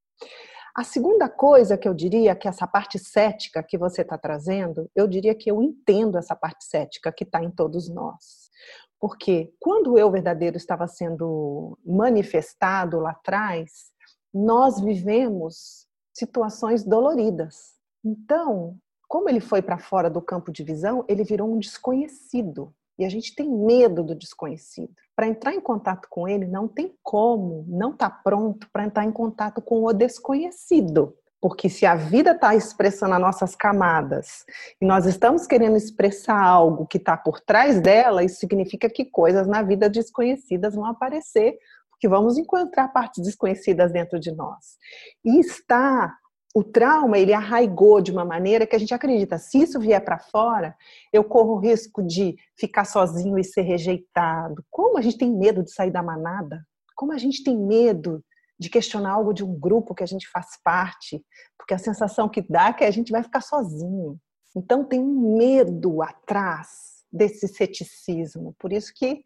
A 0.74 0.84
segunda 0.84 1.28
coisa 1.28 1.76
que 1.76 1.86
eu 1.86 1.92
diria, 1.92 2.34
que 2.34 2.48
essa 2.48 2.66
parte 2.66 2.98
cética 2.98 3.62
que 3.62 3.76
você 3.76 4.00
está 4.00 4.16
trazendo, 4.16 4.90
eu 4.96 5.06
diria 5.06 5.34
que 5.34 5.50
eu 5.50 5.62
entendo 5.62 6.16
essa 6.16 6.34
parte 6.34 6.64
cética 6.64 7.12
que 7.12 7.24
está 7.24 7.44
em 7.44 7.50
todos 7.50 7.90
nós. 7.90 8.50
Porque 8.98 9.52
quando 9.60 9.92
o 9.92 9.98
eu 9.98 10.10
verdadeiro 10.10 10.56
estava 10.56 10.86
sendo 10.86 11.76
manifestado 11.84 13.00
lá 13.00 13.10
atrás, 13.10 13.90
nós 14.32 14.80
vivemos 14.80 15.86
situações 16.14 16.84
doloridas. 16.84 17.74
Então, 18.02 18.78
como 19.12 19.28
ele 19.28 19.40
foi 19.40 19.60
para 19.60 19.76
fora 19.76 20.08
do 20.08 20.22
campo 20.22 20.50
de 20.50 20.64
visão, 20.64 21.04
ele 21.06 21.22
virou 21.22 21.46
um 21.46 21.58
desconhecido. 21.58 22.72
E 22.98 23.04
a 23.04 23.10
gente 23.10 23.34
tem 23.34 23.46
medo 23.46 24.02
do 24.02 24.14
desconhecido. 24.14 24.94
Para 25.14 25.26
entrar 25.26 25.52
em 25.52 25.60
contato 25.60 26.08
com 26.08 26.26
ele, 26.26 26.46
não 26.46 26.66
tem 26.66 26.96
como, 27.02 27.62
não 27.68 27.90
está 27.90 28.08
pronto 28.08 28.66
para 28.72 28.86
entrar 28.86 29.04
em 29.04 29.12
contato 29.12 29.60
com 29.60 29.84
o 29.84 29.92
desconhecido. 29.92 31.14
Porque 31.42 31.68
se 31.68 31.84
a 31.84 31.94
vida 31.94 32.30
está 32.30 32.54
expressando 32.54 33.12
as 33.12 33.20
nossas 33.20 33.54
camadas 33.54 34.46
e 34.80 34.86
nós 34.86 35.04
estamos 35.04 35.46
querendo 35.46 35.76
expressar 35.76 36.42
algo 36.42 36.86
que 36.86 36.96
está 36.96 37.14
por 37.14 37.38
trás 37.38 37.82
dela, 37.82 38.24
isso 38.24 38.40
significa 38.40 38.88
que 38.88 39.04
coisas 39.04 39.46
na 39.46 39.60
vida 39.60 39.90
desconhecidas 39.90 40.74
vão 40.74 40.86
aparecer, 40.86 41.58
porque 41.90 42.08
vamos 42.08 42.38
encontrar 42.38 42.88
partes 42.88 43.22
desconhecidas 43.22 43.92
dentro 43.92 44.18
de 44.18 44.32
nós. 44.32 44.78
E 45.22 45.38
está 45.38 46.16
o 46.54 46.62
trauma 46.62 47.18
ele 47.18 47.32
arraigou 47.32 48.00
de 48.00 48.12
uma 48.12 48.24
maneira 48.24 48.66
que 48.66 48.76
a 48.76 48.78
gente 48.78 48.92
acredita, 48.92 49.38
se 49.38 49.62
isso 49.62 49.80
vier 49.80 50.04
para 50.04 50.18
fora, 50.18 50.76
eu 51.12 51.24
corro 51.24 51.54
o 51.54 51.58
risco 51.58 52.02
de 52.02 52.36
ficar 52.56 52.84
sozinho 52.84 53.38
e 53.38 53.44
ser 53.44 53.62
rejeitado. 53.62 54.62
Como 54.70 54.98
a 54.98 55.02
gente 55.02 55.16
tem 55.16 55.30
medo 55.32 55.62
de 55.62 55.72
sair 55.72 55.90
da 55.90 56.02
manada? 56.02 56.62
Como 56.94 57.12
a 57.12 57.18
gente 57.18 57.42
tem 57.42 57.56
medo 57.56 58.22
de 58.58 58.68
questionar 58.68 59.12
algo 59.12 59.32
de 59.32 59.42
um 59.42 59.58
grupo 59.58 59.94
que 59.94 60.02
a 60.02 60.06
gente 60.06 60.28
faz 60.28 60.58
parte? 60.62 61.24
Porque 61.56 61.72
a 61.72 61.78
sensação 61.78 62.28
que 62.28 62.42
dá 62.42 62.68
é 62.68 62.72
que 62.74 62.84
a 62.84 62.90
gente 62.90 63.10
vai 63.10 63.22
ficar 63.22 63.40
sozinho. 63.40 64.18
Então 64.54 64.84
tem 64.84 65.00
um 65.00 65.38
medo 65.38 66.02
atrás 66.02 67.02
desse 67.10 67.48
ceticismo. 67.48 68.54
Por 68.58 68.72
isso 68.72 68.92
que 68.94 69.22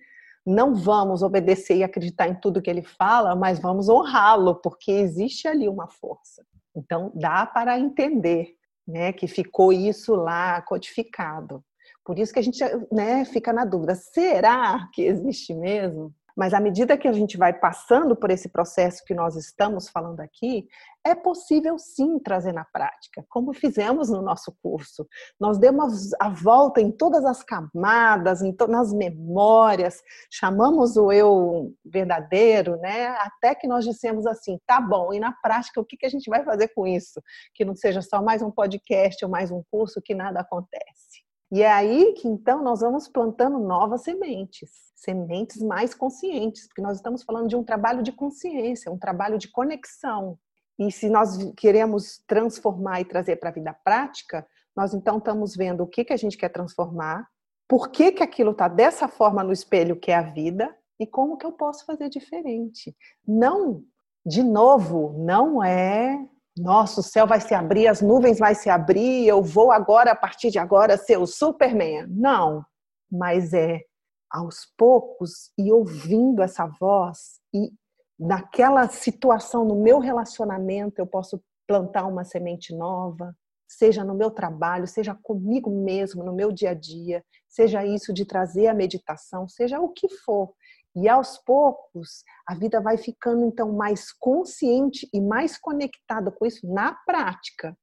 não 0.47 0.77
vamos 0.77 1.23
obedecer 1.23 1.77
e 1.77 1.83
acreditar 1.83 2.29
em 2.29 2.39
tudo 2.39 2.63
que 2.63 2.71
ele 2.71 2.83
fala, 2.83 3.35
mas 3.35 3.59
vamos 3.59 3.89
honrá-lo, 3.89 4.55
porque 4.55 4.93
existe 4.93 5.49
ali 5.49 5.69
uma 5.69 5.89
força. 5.89 6.47
Então, 6.77 7.11
dá 7.15 7.47
para 7.47 7.79
entender 7.79 8.55
né, 8.87 9.13
que 9.13 9.27
ficou 9.27 9.73
isso 9.73 10.15
lá 10.15 10.61
codificado. 10.63 11.65
Por 12.05 12.19
isso 12.19 12.33
que 12.33 12.39
a 12.39 12.43
gente 12.43 12.63
né, 12.93 13.25
fica 13.25 13.53
na 13.53 13.65
dúvida: 13.65 13.95
será 13.95 14.89
que 14.93 15.03
existe 15.03 15.55
mesmo? 15.55 16.15
Mas 16.37 16.53
à 16.53 16.61
medida 16.61 16.99
que 16.99 17.09
a 17.09 17.13
gente 17.13 17.39
vai 17.39 17.53
passando 17.53 18.15
por 18.15 18.31
esse 18.31 18.51
processo 18.51 19.03
que 19.05 19.15
nós 19.15 19.37
estamos 19.37 19.89
falando 19.89 20.21
aqui, 20.21 20.69
é 21.07 21.15
possível 21.15 21.79
sim 21.79 22.19
trazer 22.19 22.53
na 22.53 22.65
prática, 22.65 23.25
como 23.29 23.55
fizemos 23.55 24.11
no 24.11 24.21
nosso 24.21 24.53
curso. 24.61 25.07
Nós 25.39 25.57
demos 25.57 26.13
a 26.21 26.29
volta 26.29 26.81
em 26.81 26.91
todas 26.91 27.25
as 27.25 27.45
camadas, 27.45 28.43
em 28.43 28.55
nas 28.69 28.93
memórias, 28.93 30.03
chamamos 30.31 30.97
o 30.97 31.13
eu 31.13 31.73
verdadeiro, 31.85 32.77
né? 32.79 33.09
Até 33.21 33.55
que 33.55 33.69
nós 33.69 33.85
dissemos 33.85 34.27
assim, 34.27 34.59
tá 34.67 34.81
bom, 34.81 35.15
e 35.15 35.21
na 35.21 35.33
prática 35.33 35.81
o 35.81 35.85
que, 35.85 35.97
que 35.97 36.07
a 36.07 36.11
gente 36.11 36.29
vai 36.29 36.43
fazer 36.45 36.69
com 36.75 36.87
isso? 36.87 37.23
Que 37.55 37.65
não 37.65 37.77
seja 37.77 38.03
só 38.03 38.21
mais 38.21 38.43
um 38.43 38.51
podcast 38.51 39.25
ou 39.25 39.31
mais 39.31 39.53
um 39.53 39.63
curso 39.71 40.03
que 40.03 40.15
nada 40.15 40.41
acontece. 40.41 41.25
E 41.53 41.63
é 41.63 41.71
aí 41.71 42.15
que 42.15 42.27
então 42.27 42.63
nós 42.63 42.81
vamos 42.81 43.09
plantando 43.09 43.61
novas 43.61 44.03
sementes, 44.03 44.71
sementes 44.97 45.63
mais 45.63 45.95
conscientes, 45.95 46.67
porque 46.67 46.83
nós 46.83 46.97
estamos 46.97 47.23
falando 47.23 47.49
de 47.49 47.55
um 47.55 47.63
trabalho 47.63 48.03
de 48.03 48.11
consciência, 48.11 48.91
um 48.91 48.99
trabalho 48.99 49.39
de 49.39 49.49
conexão. 49.53 50.37
E 50.79 50.91
se 50.93 51.09
nós 51.09 51.37
queremos 51.57 52.23
transformar 52.27 53.01
e 53.01 53.05
trazer 53.05 53.37
para 53.37 53.51
a 53.51 53.53
vida 53.53 53.73
prática, 53.73 54.47
nós 54.77 54.93
então 54.93 55.19
estamos 55.19 55.57
vendo 55.57 55.83
o 55.83 55.87
que, 55.87 56.05
que 56.05 56.13
a 56.13 56.17
gente 56.17 56.37
quer 56.37 56.51
transformar, 56.51 57.27
por 57.69 57.91
que, 57.91 58.13
que 58.13 58.23
aquilo 58.23 58.53
está 58.53 58.69
dessa 58.69 59.09
forma 59.09 59.43
no 59.43 59.53
espelho 59.53 59.99
que 59.99 60.11
é 60.11 60.17
a 60.17 60.23
vida 60.23 60.75
e 61.01 61.07
como 61.07 61.37
que 61.37 61.47
eu 61.47 61.53
posso 61.53 61.85
fazer 61.85 62.09
diferente. 62.09 62.95
Não, 63.27 63.83
de 64.25 64.43
novo, 64.43 65.15
não 65.19 65.63
é 65.63 66.19
nossa, 66.59 67.01
o 67.01 67.03
céu 67.03 67.27
vai 67.27 67.39
se 67.41 67.55
abrir, 67.55 67.87
as 67.87 68.01
nuvens 68.01 68.39
vai 68.39 68.55
se 68.55 68.71
abrir, 68.71 69.27
eu 69.27 69.43
vou 69.43 69.71
agora, 69.71 70.13
a 70.13 70.17
partir 70.17 70.51
de 70.51 70.59
agora, 70.59 70.97
ser 70.97 71.19
o 71.19 71.27
Superman. 71.27 72.07
Não, 72.09 72.65
mas 73.13 73.53
é 73.53 73.83
aos 74.31 74.67
poucos 74.77 75.53
e 75.59 75.71
ouvindo 75.71 76.43
essa 76.43 76.67
voz 76.67 77.41
e 77.55 77.71
naquela 78.19 78.89
situação, 78.89 79.65
no 79.65 79.83
meu 79.83 79.99
relacionamento, 79.99 81.01
eu 81.01 81.07
posso 81.07 81.43
plantar 81.67 82.07
uma 82.07 82.25
semente 82.25 82.75
nova, 82.75 83.35
seja 83.69 84.05
no 84.05 84.15
meu 84.15 84.31
trabalho, 84.31 84.87
seja 84.87 85.15
comigo 85.23 85.71
mesmo, 85.71 86.23
no 86.23 86.33
meu 86.33 86.53
dia 86.53 86.71
a 86.71 86.75
dia, 86.75 87.25
seja 87.49 87.85
isso 87.85 88.13
de 88.13 88.25
trazer 88.25 88.69
a 88.69 88.75
meditação, 88.75 89.49
seja 89.49 89.81
o 89.81 89.89
que 89.89 90.09
for. 90.09 90.55
E 90.95 91.09
aos 91.09 91.37
poucos, 91.37 92.23
a 92.47 92.55
vida 92.55 92.81
vai 92.81 92.97
ficando 92.97 93.45
então 93.45 93.73
mais 93.73 94.13
consciente 94.13 95.07
e 95.13 95.21
mais 95.21 95.59
conectada 95.59 96.31
com 96.31 96.47
isso 96.47 96.67
na 96.73 96.95
prática. 97.05 97.77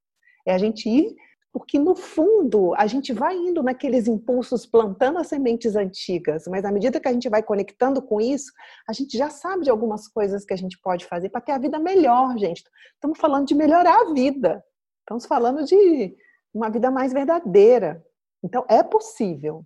É 0.48 0.54
a 0.54 0.58
gente 0.58 0.90
ir, 0.90 1.14
porque 1.54 1.78
no 1.78 1.96
fundo, 1.96 2.74
a 2.74 2.88
gente 2.88 3.14
vai 3.14 3.38
indo 3.38 3.62
naqueles 3.62 4.08
impulsos 4.08 4.66
plantando 4.66 5.20
as 5.20 5.28
sementes 5.28 5.76
antigas, 5.76 6.48
mas 6.48 6.66
à 6.66 6.72
medida 6.72 7.00
que 7.00 7.08
a 7.08 7.14
gente 7.14 7.30
vai 7.30 7.44
conectando 7.44 8.02
com 8.02 8.20
isso, 8.20 8.52
a 8.90 8.92
gente 8.92 9.16
já 9.16 9.30
sabe 9.30 9.66
de 9.66 9.70
algumas 9.70 10.08
coisas 10.08 10.44
que 10.44 10.54
a 10.54 10.58
gente 10.58 10.80
pode 10.80 11.06
fazer 11.06 11.30
para 11.30 11.42
ter 11.42 11.52
a 11.52 11.60
vida 11.60 11.78
melhor, 11.78 12.36
gente. 12.40 12.64
Estamos 12.96 13.20
falando 13.20 13.46
de 13.46 13.54
melhorar 13.54 13.96
a 14.02 14.14
vida. 14.14 14.66
Estamos 15.02 15.28
falando 15.28 15.64
de 15.64 16.18
uma 16.52 16.72
vida 16.72 16.90
mais 16.90 17.14
verdadeira. 17.14 18.04
Então, 18.44 18.66
é 18.68 18.82
possível. 18.82 19.64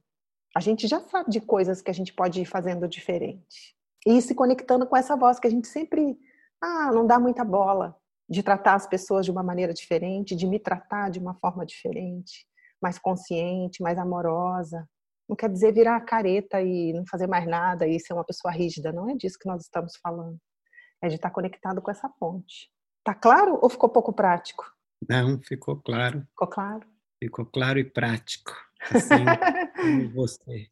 A 0.54 0.60
gente 0.60 0.88
já 0.88 1.00
sabe 1.00 1.30
de 1.30 1.40
coisas 1.40 1.82
que 1.82 1.90
a 1.90 1.94
gente 1.94 2.14
pode 2.14 2.42
ir 2.42 2.46
fazendo 2.46 2.86
diferente. 2.86 3.74
E 4.06 4.22
se 4.22 4.36
conectando 4.36 4.86
com 4.86 4.98
essa 4.98 5.16
voz 5.16 5.40
que 5.40 5.48
a 5.48 5.52
gente 5.52 5.70
sempre 5.70 6.20
ah, 6.62 6.92
não 6.92 7.08
dá 7.08 7.18
muita 7.18 7.46
bola 7.46 7.96
de 8.30 8.44
tratar 8.44 8.76
as 8.76 8.88
pessoas 8.88 9.26
de 9.26 9.32
uma 9.32 9.44
maneira 9.44 9.74
diferente, 9.74 10.36
de 10.36 10.46
me 10.46 10.60
tratar 10.60 11.10
de 11.10 11.20
uma 11.20 11.34
forma 11.36 11.66
diferente, 11.66 12.46
mais 12.82 13.00
consciente, 13.00 13.82
mais 13.82 13.98
amorosa. 13.98 14.88
Não 15.28 15.36
quer 15.36 15.50
dizer 15.50 15.74
virar 15.74 16.00
careta 16.02 16.62
e 16.62 16.94
não 16.94 17.06
fazer 17.06 17.28
mais 17.28 17.46
nada 17.46 17.88
e 17.88 18.00
ser 18.00 18.14
uma 18.14 18.24
pessoa 18.24 18.52
rígida. 18.52 18.92
Não 18.92 19.10
é 19.10 19.16
disso 19.16 19.38
que 19.40 19.48
nós 19.48 19.64
estamos 19.64 19.96
falando. 20.02 20.38
É 21.02 21.08
de 21.08 21.16
estar 21.16 21.30
conectado 21.30 21.82
com 21.82 21.92
essa 21.92 22.10
ponte. 22.10 22.70
Tá 23.04 23.14
claro 23.14 23.60
ou 23.62 23.70
ficou 23.70 23.90
pouco 23.90 24.12
prático? 24.12 24.66
Não, 25.08 25.40
ficou 25.42 25.78
claro. 25.78 26.22
Ficou 26.30 26.48
claro? 26.48 26.88
Ficou 27.24 27.46
claro 27.46 27.80
e 27.80 27.84
prático. 27.84 28.52
Assim 28.82 29.26
como 29.76 30.10
você. 30.14 30.68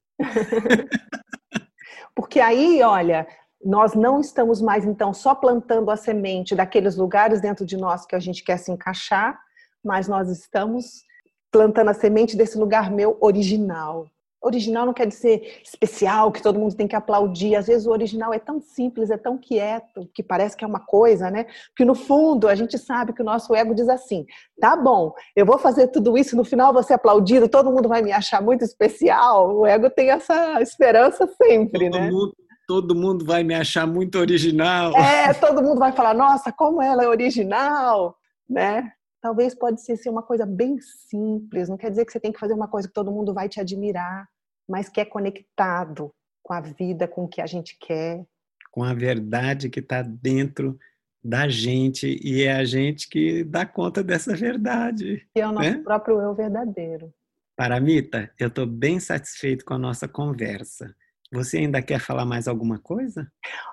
Porque 2.15 2.39
aí, 2.39 2.81
olha, 2.81 3.27
nós 3.65 3.95
não 3.95 4.19
estamos 4.19 4.61
mais 4.61 4.85
então 4.85 5.13
só 5.13 5.33
plantando 5.33 5.89
a 5.89 5.97
semente 5.97 6.55
daqueles 6.55 6.95
lugares 6.95 7.41
dentro 7.41 7.65
de 7.65 7.75
nós 7.75 8.05
que 8.05 8.15
a 8.15 8.19
gente 8.19 8.43
quer 8.43 8.57
se 8.57 8.71
encaixar, 8.71 9.39
mas 9.83 10.07
nós 10.07 10.29
estamos 10.29 11.03
plantando 11.51 11.89
a 11.89 11.93
semente 11.93 12.37
desse 12.37 12.57
lugar 12.57 12.91
meu 12.91 13.17
original, 13.19 14.05
Original 14.45 14.85
não 14.85 14.93
quer 14.93 15.07
dizer 15.07 15.59
especial, 15.63 16.31
que 16.31 16.41
todo 16.41 16.59
mundo 16.59 16.75
tem 16.75 16.87
que 16.87 16.95
aplaudir. 16.95 17.55
Às 17.55 17.65
vezes 17.65 17.87
o 17.87 17.91
original 17.91 18.31
é 18.31 18.37
tão 18.37 18.61
simples, 18.61 19.09
é 19.09 19.17
tão 19.17 19.39
quieto, 19.39 20.07
que 20.13 20.21
parece 20.21 20.55
que 20.55 20.63
é 20.63 20.67
uma 20.67 20.79
coisa, 20.79 21.31
né? 21.31 21.47
Que 21.75 21.83
no 21.83 21.95
fundo 21.95 22.47
a 22.47 22.53
gente 22.53 22.77
sabe 22.77 23.11
que 23.11 23.23
o 23.23 23.25
nosso 23.25 23.55
ego 23.55 23.73
diz 23.73 23.89
assim: 23.89 24.23
tá 24.61 24.75
bom, 24.75 25.13
eu 25.35 25.47
vou 25.47 25.57
fazer 25.57 25.87
tudo 25.87 26.15
isso, 26.15 26.35
no 26.35 26.43
final 26.43 26.75
ser 26.83 26.93
aplaudido, 26.93 27.49
todo 27.49 27.71
mundo 27.71 27.89
vai 27.89 28.03
me 28.03 28.11
achar 28.11 28.39
muito 28.39 28.63
especial. 28.63 29.51
O 29.57 29.65
ego 29.65 29.89
tem 29.89 30.11
essa 30.11 30.61
esperança 30.61 31.27
sempre, 31.41 31.89
todo 31.89 31.99
né? 31.99 32.11
Mundo, 32.11 32.35
todo 32.67 32.95
mundo 32.95 33.25
vai 33.25 33.43
me 33.43 33.53
achar 33.53 33.85
muito 33.85 34.17
original. 34.17 34.95
É, 34.95 35.33
todo 35.33 35.61
mundo 35.61 35.79
vai 35.79 35.91
falar: 35.91 36.13
nossa, 36.13 36.51
como 36.51 36.81
ela 36.81 37.03
é 37.03 37.07
original, 37.07 38.17
né? 38.49 38.91
Talvez 39.21 39.55
pode 39.55 39.81
ser 39.81 39.97
uma 40.09 40.21
coisa 40.21 40.45
bem 40.45 40.77
simples, 40.79 41.67
não 41.67 41.77
quer 41.77 41.89
dizer 41.89 42.05
que 42.05 42.11
você 42.11 42.19
tem 42.19 42.31
que 42.31 42.39
fazer 42.39 42.53
uma 42.53 42.67
coisa 42.67 42.87
que 42.87 42.93
todo 42.93 43.11
mundo 43.11 43.33
vai 43.33 43.49
te 43.49 43.59
admirar 43.59 44.27
mas 44.67 44.89
que 44.89 44.99
é 44.99 45.05
conectado 45.05 46.11
com 46.43 46.53
a 46.53 46.61
vida, 46.61 47.07
com 47.07 47.25
o 47.25 47.27
que 47.27 47.41
a 47.41 47.45
gente 47.45 47.77
quer. 47.79 48.25
Com 48.71 48.83
a 48.83 48.93
verdade 48.93 49.69
que 49.69 49.79
está 49.79 50.01
dentro 50.01 50.77
da 51.23 51.47
gente 51.47 52.19
e 52.23 52.43
é 52.43 52.53
a 52.53 52.63
gente 52.63 53.07
que 53.09 53.43
dá 53.43 53.65
conta 53.65 54.03
dessa 54.03 54.35
verdade. 54.35 55.27
E 55.35 55.39
é 55.39 55.47
o 55.47 55.51
nosso 55.51 55.69
né? 55.69 55.81
próprio 55.83 56.19
eu 56.19 56.35
verdadeiro. 56.35 57.13
Paramita, 57.55 58.31
eu 58.37 58.49
estou 58.49 58.65
bem 58.65 58.99
satisfeito 58.99 59.63
com 59.63 59.73
a 59.73 59.79
nossa 59.79 60.07
conversa. 60.07 60.93
Você 61.35 61.57
ainda 61.57 61.81
quer 61.81 61.99
falar 61.99 62.23
mais 62.23 62.47
alguma 62.47 62.79
coisa? 62.79 63.27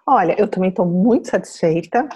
Olha, 0.05 0.35
eu 0.37 0.49
também 0.49 0.71
estou 0.71 0.85
muito 0.85 1.29
satisfeita. 1.29 2.09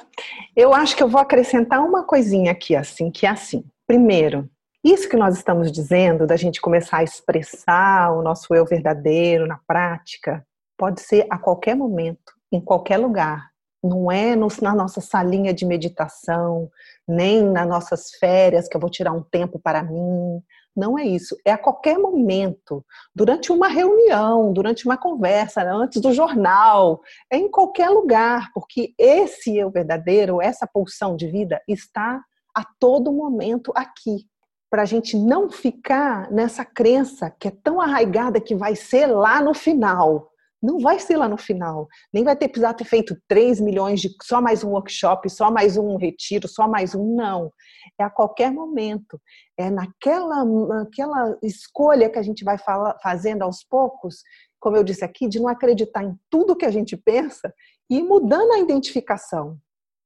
Eu 0.57 0.75
acho 0.75 0.97
que 0.97 1.03
eu 1.03 1.09
vou 1.09 1.21
acrescentar 1.21 1.81
uma 1.81 2.05
coisinha 2.05 2.51
aqui, 2.51 2.75
assim, 2.75 3.13
que 3.13 3.27
é 3.27 3.31
assim. 3.31 3.65
Primeiro, 3.87 4.51
isso 4.83 5.09
que 5.09 5.17
nós 5.17 5.37
estamos 5.37 5.71
dizendo, 5.71 6.27
da 6.27 6.37
gente 6.37 6.61
começar 6.61 6.99
a 6.99 7.05
expressar 7.05 8.13
o 8.13 8.23
nosso 8.23 8.53
eu 8.55 8.65
verdadeiro 8.67 9.47
na 9.47 9.61
prática, 9.69 10.45
pode 10.77 11.01
ser 11.01 11.27
a 11.31 11.39
qualquer 11.39 11.77
momento, 11.77 12.33
em 12.53 12.61
qualquer 12.61 12.97
lugar. 12.97 13.51
Não 13.83 14.11
é 14.11 14.35
no, 14.35 14.49
na 14.61 14.75
nossa 14.75 15.01
salinha 15.01 15.55
de 15.55 15.65
meditação, 15.65 16.69
nem 17.07 17.41
nas 17.45 17.69
nossas 17.69 18.11
férias, 18.19 18.67
que 18.67 18.77
eu 18.77 18.81
vou 18.81 18.91
tirar 18.91 19.13
um 19.13 19.23
tempo 19.23 19.61
para 19.61 19.81
mim. 19.81 20.43
Não 20.77 20.99
é 20.99 21.05
isso. 21.05 21.35
É 21.45 21.53
a 21.53 21.59
qualquer 21.59 21.99
momento, 21.99 22.85
durante 23.15 23.51
uma 23.51 23.67
reunião, 23.67 24.53
durante 24.53 24.85
uma 24.85 24.99
conversa, 24.99 25.63
antes 25.63 26.03
do 26.03 26.13
jornal, 26.13 27.01
é 27.33 27.39
em 27.39 27.51
qualquer 27.51 27.89
lugar, 27.89 28.51
porque 28.53 28.93
esse 28.99 29.57
eu 29.57 29.71
verdadeiro, 29.71 30.43
essa 30.43 30.67
pulsão 30.67 31.17
de 31.17 31.27
vida 31.29 31.63
está 31.67 32.23
a 32.55 32.65
todo 32.79 33.13
momento 33.13 33.73
aqui 33.75 34.27
para 34.71 34.83
a 34.83 34.87
gente 34.87 35.17
não 35.17 35.49
ficar 35.49 36.31
nessa 36.31 36.65
crença 36.65 37.31
que 37.31 37.49
é 37.49 37.53
tão 37.63 37.81
arraigada 37.81 38.41
que 38.41 38.55
vai 38.55 38.77
ser 38.77 39.07
lá 39.07 39.41
no 39.41 39.55
final. 39.55 40.31
Não 40.63 40.79
vai 40.79 40.99
ser 40.99 41.17
lá 41.17 41.29
no 41.29 41.37
final. 41.37 41.87
Nem 42.13 42.25
vai 42.25 42.35
ter 42.35 42.49
precisado 42.49 42.77
ter 42.77 42.85
feito 42.85 43.17
3 43.29 43.61
milhões 43.61 44.01
de 44.01 44.09
só 44.23 44.41
mais 44.41 44.65
um 44.65 44.71
workshop, 44.71 45.29
só 45.29 45.51
mais 45.51 45.77
um 45.77 45.97
retiro, 45.97 46.49
só 46.49 46.67
mais 46.67 46.95
um. 46.95 47.15
Não. 47.15 47.53
É 47.99 48.05
a 48.05 48.11
qualquer 48.11 48.51
momento. 48.51 49.21
É 49.57 49.71
naquela, 49.71 50.45
naquela 50.45 51.39
escolha 51.43 52.11
que 52.11 52.19
a 52.19 52.23
gente 52.23 52.43
vai 52.43 52.59
fala, 52.59 52.97
fazendo 53.03 53.43
aos 53.43 53.63
poucos, 53.63 54.23
como 54.59 54.77
eu 54.77 54.85
disse 54.85 55.05
aqui, 55.05 55.29
de 55.29 55.39
não 55.39 55.49
acreditar 55.49 56.03
em 56.03 56.19
tudo 56.31 56.57
que 56.57 56.65
a 56.65 56.71
gente 56.71 56.97
pensa 56.97 57.53
e 57.91 57.99
ir 57.99 58.03
mudando 58.03 58.53
a 58.53 58.59
identificação. 58.59 59.59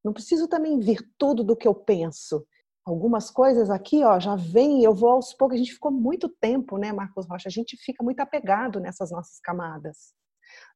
Não 0.04 0.12
preciso 0.12 0.48
também 0.48 0.80
vir 0.80 0.98
tudo 1.16 1.44
do 1.44 1.56
que 1.56 1.68
eu 1.68 1.74
penso 1.74 2.44
algumas 2.84 3.30
coisas 3.30 3.70
aqui, 3.70 4.02
ó, 4.02 4.18
já 4.18 4.34
vem, 4.34 4.82
eu 4.82 4.92
vou 4.92 5.10
aos 5.10 5.32
poucos. 5.32 5.54
A 5.54 5.58
gente 5.58 5.74
ficou 5.74 5.92
muito 5.92 6.28
tempo, 6.28 6.76
né, 6.76 6.92
Marcos 6.92 7.26
Rocha? 7.28 7.48
A 7.48 7.52
gente 7.52 7.76
fica 7.76 8.02
muito 8.02 8.18
apegado 8.20 8.80
nessas 8.80 9.12
nossas 9.12 9.38
camadas 9.38 10.12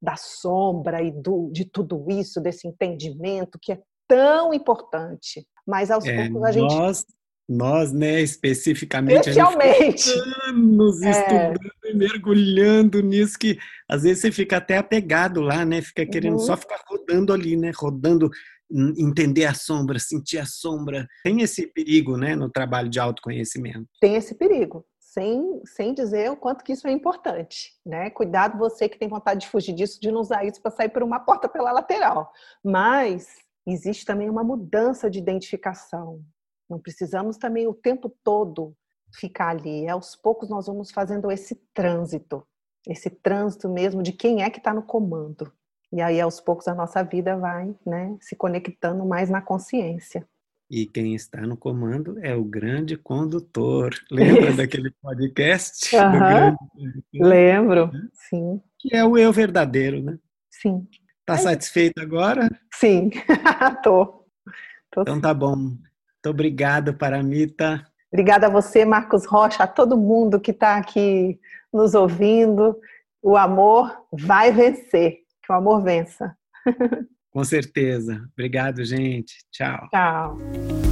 da 0.00 0.16
sombra 0.16 1.02
e 1.02 1.10
do, 1.10 1.50
de 1.52 1.64
tudo 1.64 2.06
isso, 2.08 2.40
desse 2.40 2.66
entendimento 2.66 3.58
que 3.60 3.72
é 3.72 3.80
tão 4.08 4.52
importante. 4.52 5.46
Mas 5.66 5.90
aos 5.90 6.04
é, 6.04 6.28
poucos 6.28 6.42
a 6.44 6.52
gente. 6.52 6.74
Nós, 6.74 7.06
nós 7.48 7.92
né, 7.92 8.20
especificamente, 8.22 9.30
Especialmente. 9.30 10.10
anos 10.46 11.02
é. 11.02 11.10
estudando 11.10 11.58
e 11.84 11.94
mergulhando 11.94 13.00
nisso, 13.00 13.38
que 13.38 13.58
às 13.88 14.02
vezes 14.02 14.20
você 14.20 14.32
fica 14.32 14.56
até 14.56 14.78
apegado 14.78 15.40
lá, 15.40 15.64
né? 15.64 15.82
Fica 15.82 16.06
querendo 16.06 16.34
uhum. 16.34 16.38
só 16.38 16.56
ficar 16.56 16.80
rodando 16.86 17.32
ali, 17.32 17.56
né? 17.56 17.70
Rodando 17.74 18.30
entender 18.98 19.44
a 19.44 19.54
sombra, 19.54 19.98
sentir 19.98 20.38
a 20.38 20.46
sombra. 20.46 21.06
Tem 21.22 21.42
esse 21.42 21.66
perigo, 21.66 22.16
né, 22.16 22.34
no 22.34 22.50
trabalho 22.50 22.88
de 22.88 22.98
autoconhecimento. 22.98 23.86
Tem 24.00 24.16
esse 24.16 24.34
perigo, 24.34 24.84
sem, 25.14 25.62
sem 25.64 25.94
dizer 25.94 26.32
o 26.32 26.36
quanto 26.36 26.64
que 26.64 26.72
isso 26.72 26.88
é 26.88 26.90
importante, 26.90 27.72
né? 27.86 28.10
Cuidado 28.10 28.58
você 28.58 28.88
que 28.88 28.98
tem 28.98 29.08
vontade 29.08 29.42
de 29.42 29.48
fugir 29.48 29.72
disso, 29.72 30.00
de 30.00 30.10
não 30.10 30.20
usar 30.20 30.44
isso 30.44 30.60
para 30.60 30.72
sair 30.72 30.88
por 30.88 31.04
uma 31.04 31.20
porta 31.20 31.48
pela 31.48 31.70
lateral. 31.70 32.32
Mas 32.64 33.28
existe 33.64 34.04
também 34.04 34.28
uma 34.28 34.42
mudança 34.42 35.08
de 35.08 35.20
identificação. 35.20 36.20
Não 36.68 36.80
precisamos 36.80 37.36
também 37.36 37.68
o 37.68 37.74
tempo 37.74 38.12
todo 38.24 38.76
ficar 39.14 39.50
ali. 39.50 39.88
Aos 39.88 40.16
poucos 40.16 40.48
nós 40.48 40.66
vamos 40.66 40.90
fazendo 40.90 41.30
esse 41.30 41.54
trânsito, 41.72 42.44
esse 42.84 43.08
trânsito 43.08 43.68
mesmo 43.68 44.02
de 44.02 44.12
quem 44.12 44.42
é 44.42 44.50
que 44.50 44.58
está 44.58 44.74
no 44.74 44.82
comando. 44.82 45.52
E 45.92 46.02
aí, 46.02 46.20
aos 46.20 46.40
poucos, 46.40 46.66
a 46.66 46.74
nossa 46.74 47.04
vida 47.04 47.36
vai 47.36 47.72
né, 47.86 48.16
se 48.20 48.34
conectando 48.34 49.06
mais 49.06 49.30
na 49.30 49.40
consciência. 49.40 50.26
E 50.70 50.86
quem 50.86 51.14
está 51.14 51.42
no 51.42 51.56
comando 51.56 52.18
é 52.20 52.34
o 52.34 52.44
grande 52.44 52.96
condutor. 52.96 53.94
Lembra 54.10 54.48
Isso. 54.48 54.56
daquele 54.56 54.90
podcast? 55.02 55.94
Uhum. 55.96 56.18
Grande... 56.18 56.58
Lembro, 57.12 57.90
sim. 58.12 58.60
Que 58.78 58.96
é 58.96 59.04
o 59.04 59.16
eu 59.16 59.32
verdadeiro, 59.32 60.02
né? 60.02 60.18
Sim. 60.50 60.86
Está 61.20 61.38
satisfeito 61.38 62.00
agora? 62.00 62.48
Sim, 62.74 63.10
tô. 63.82 64.26
tô. 64.90 65.02
Então 65.02 65.20
tá 65.20 65.32
bom. 65.32 65.56
Muito 65.56 66.28
obrigado, 66.28 66.94
Paramita. 66.94 67.84
Obrigada 68.12 68.46
a 68.46 68.50
você, 68.50 68.84
Marcos 68.84 69.24
Rocha, 69.24 69.64
a 69.64 69.66
todo 69.66 69.96
mundo 69.96 70.40
que 70.40 70.50
está 70.50 70.76
aqui 70.76 71.38
nos 71.72 71.94
ouvindo. 71.94 72.78
O 73.22 73.36
amor 73.36 74.06
vai 74.12 74.52
vencer. 74.52 75.20
Que 75.42 75.52
o 75.52 75.54
amor 75.54 75.82
vença. 75.82 76.36
Com 77.34 77.42
certeza. 77.42 78.24
Obrigado, 78.32 78.84
gente. 78.84 79.34
Tchau. 79.50 79.88
Tchau. 79.90 80.83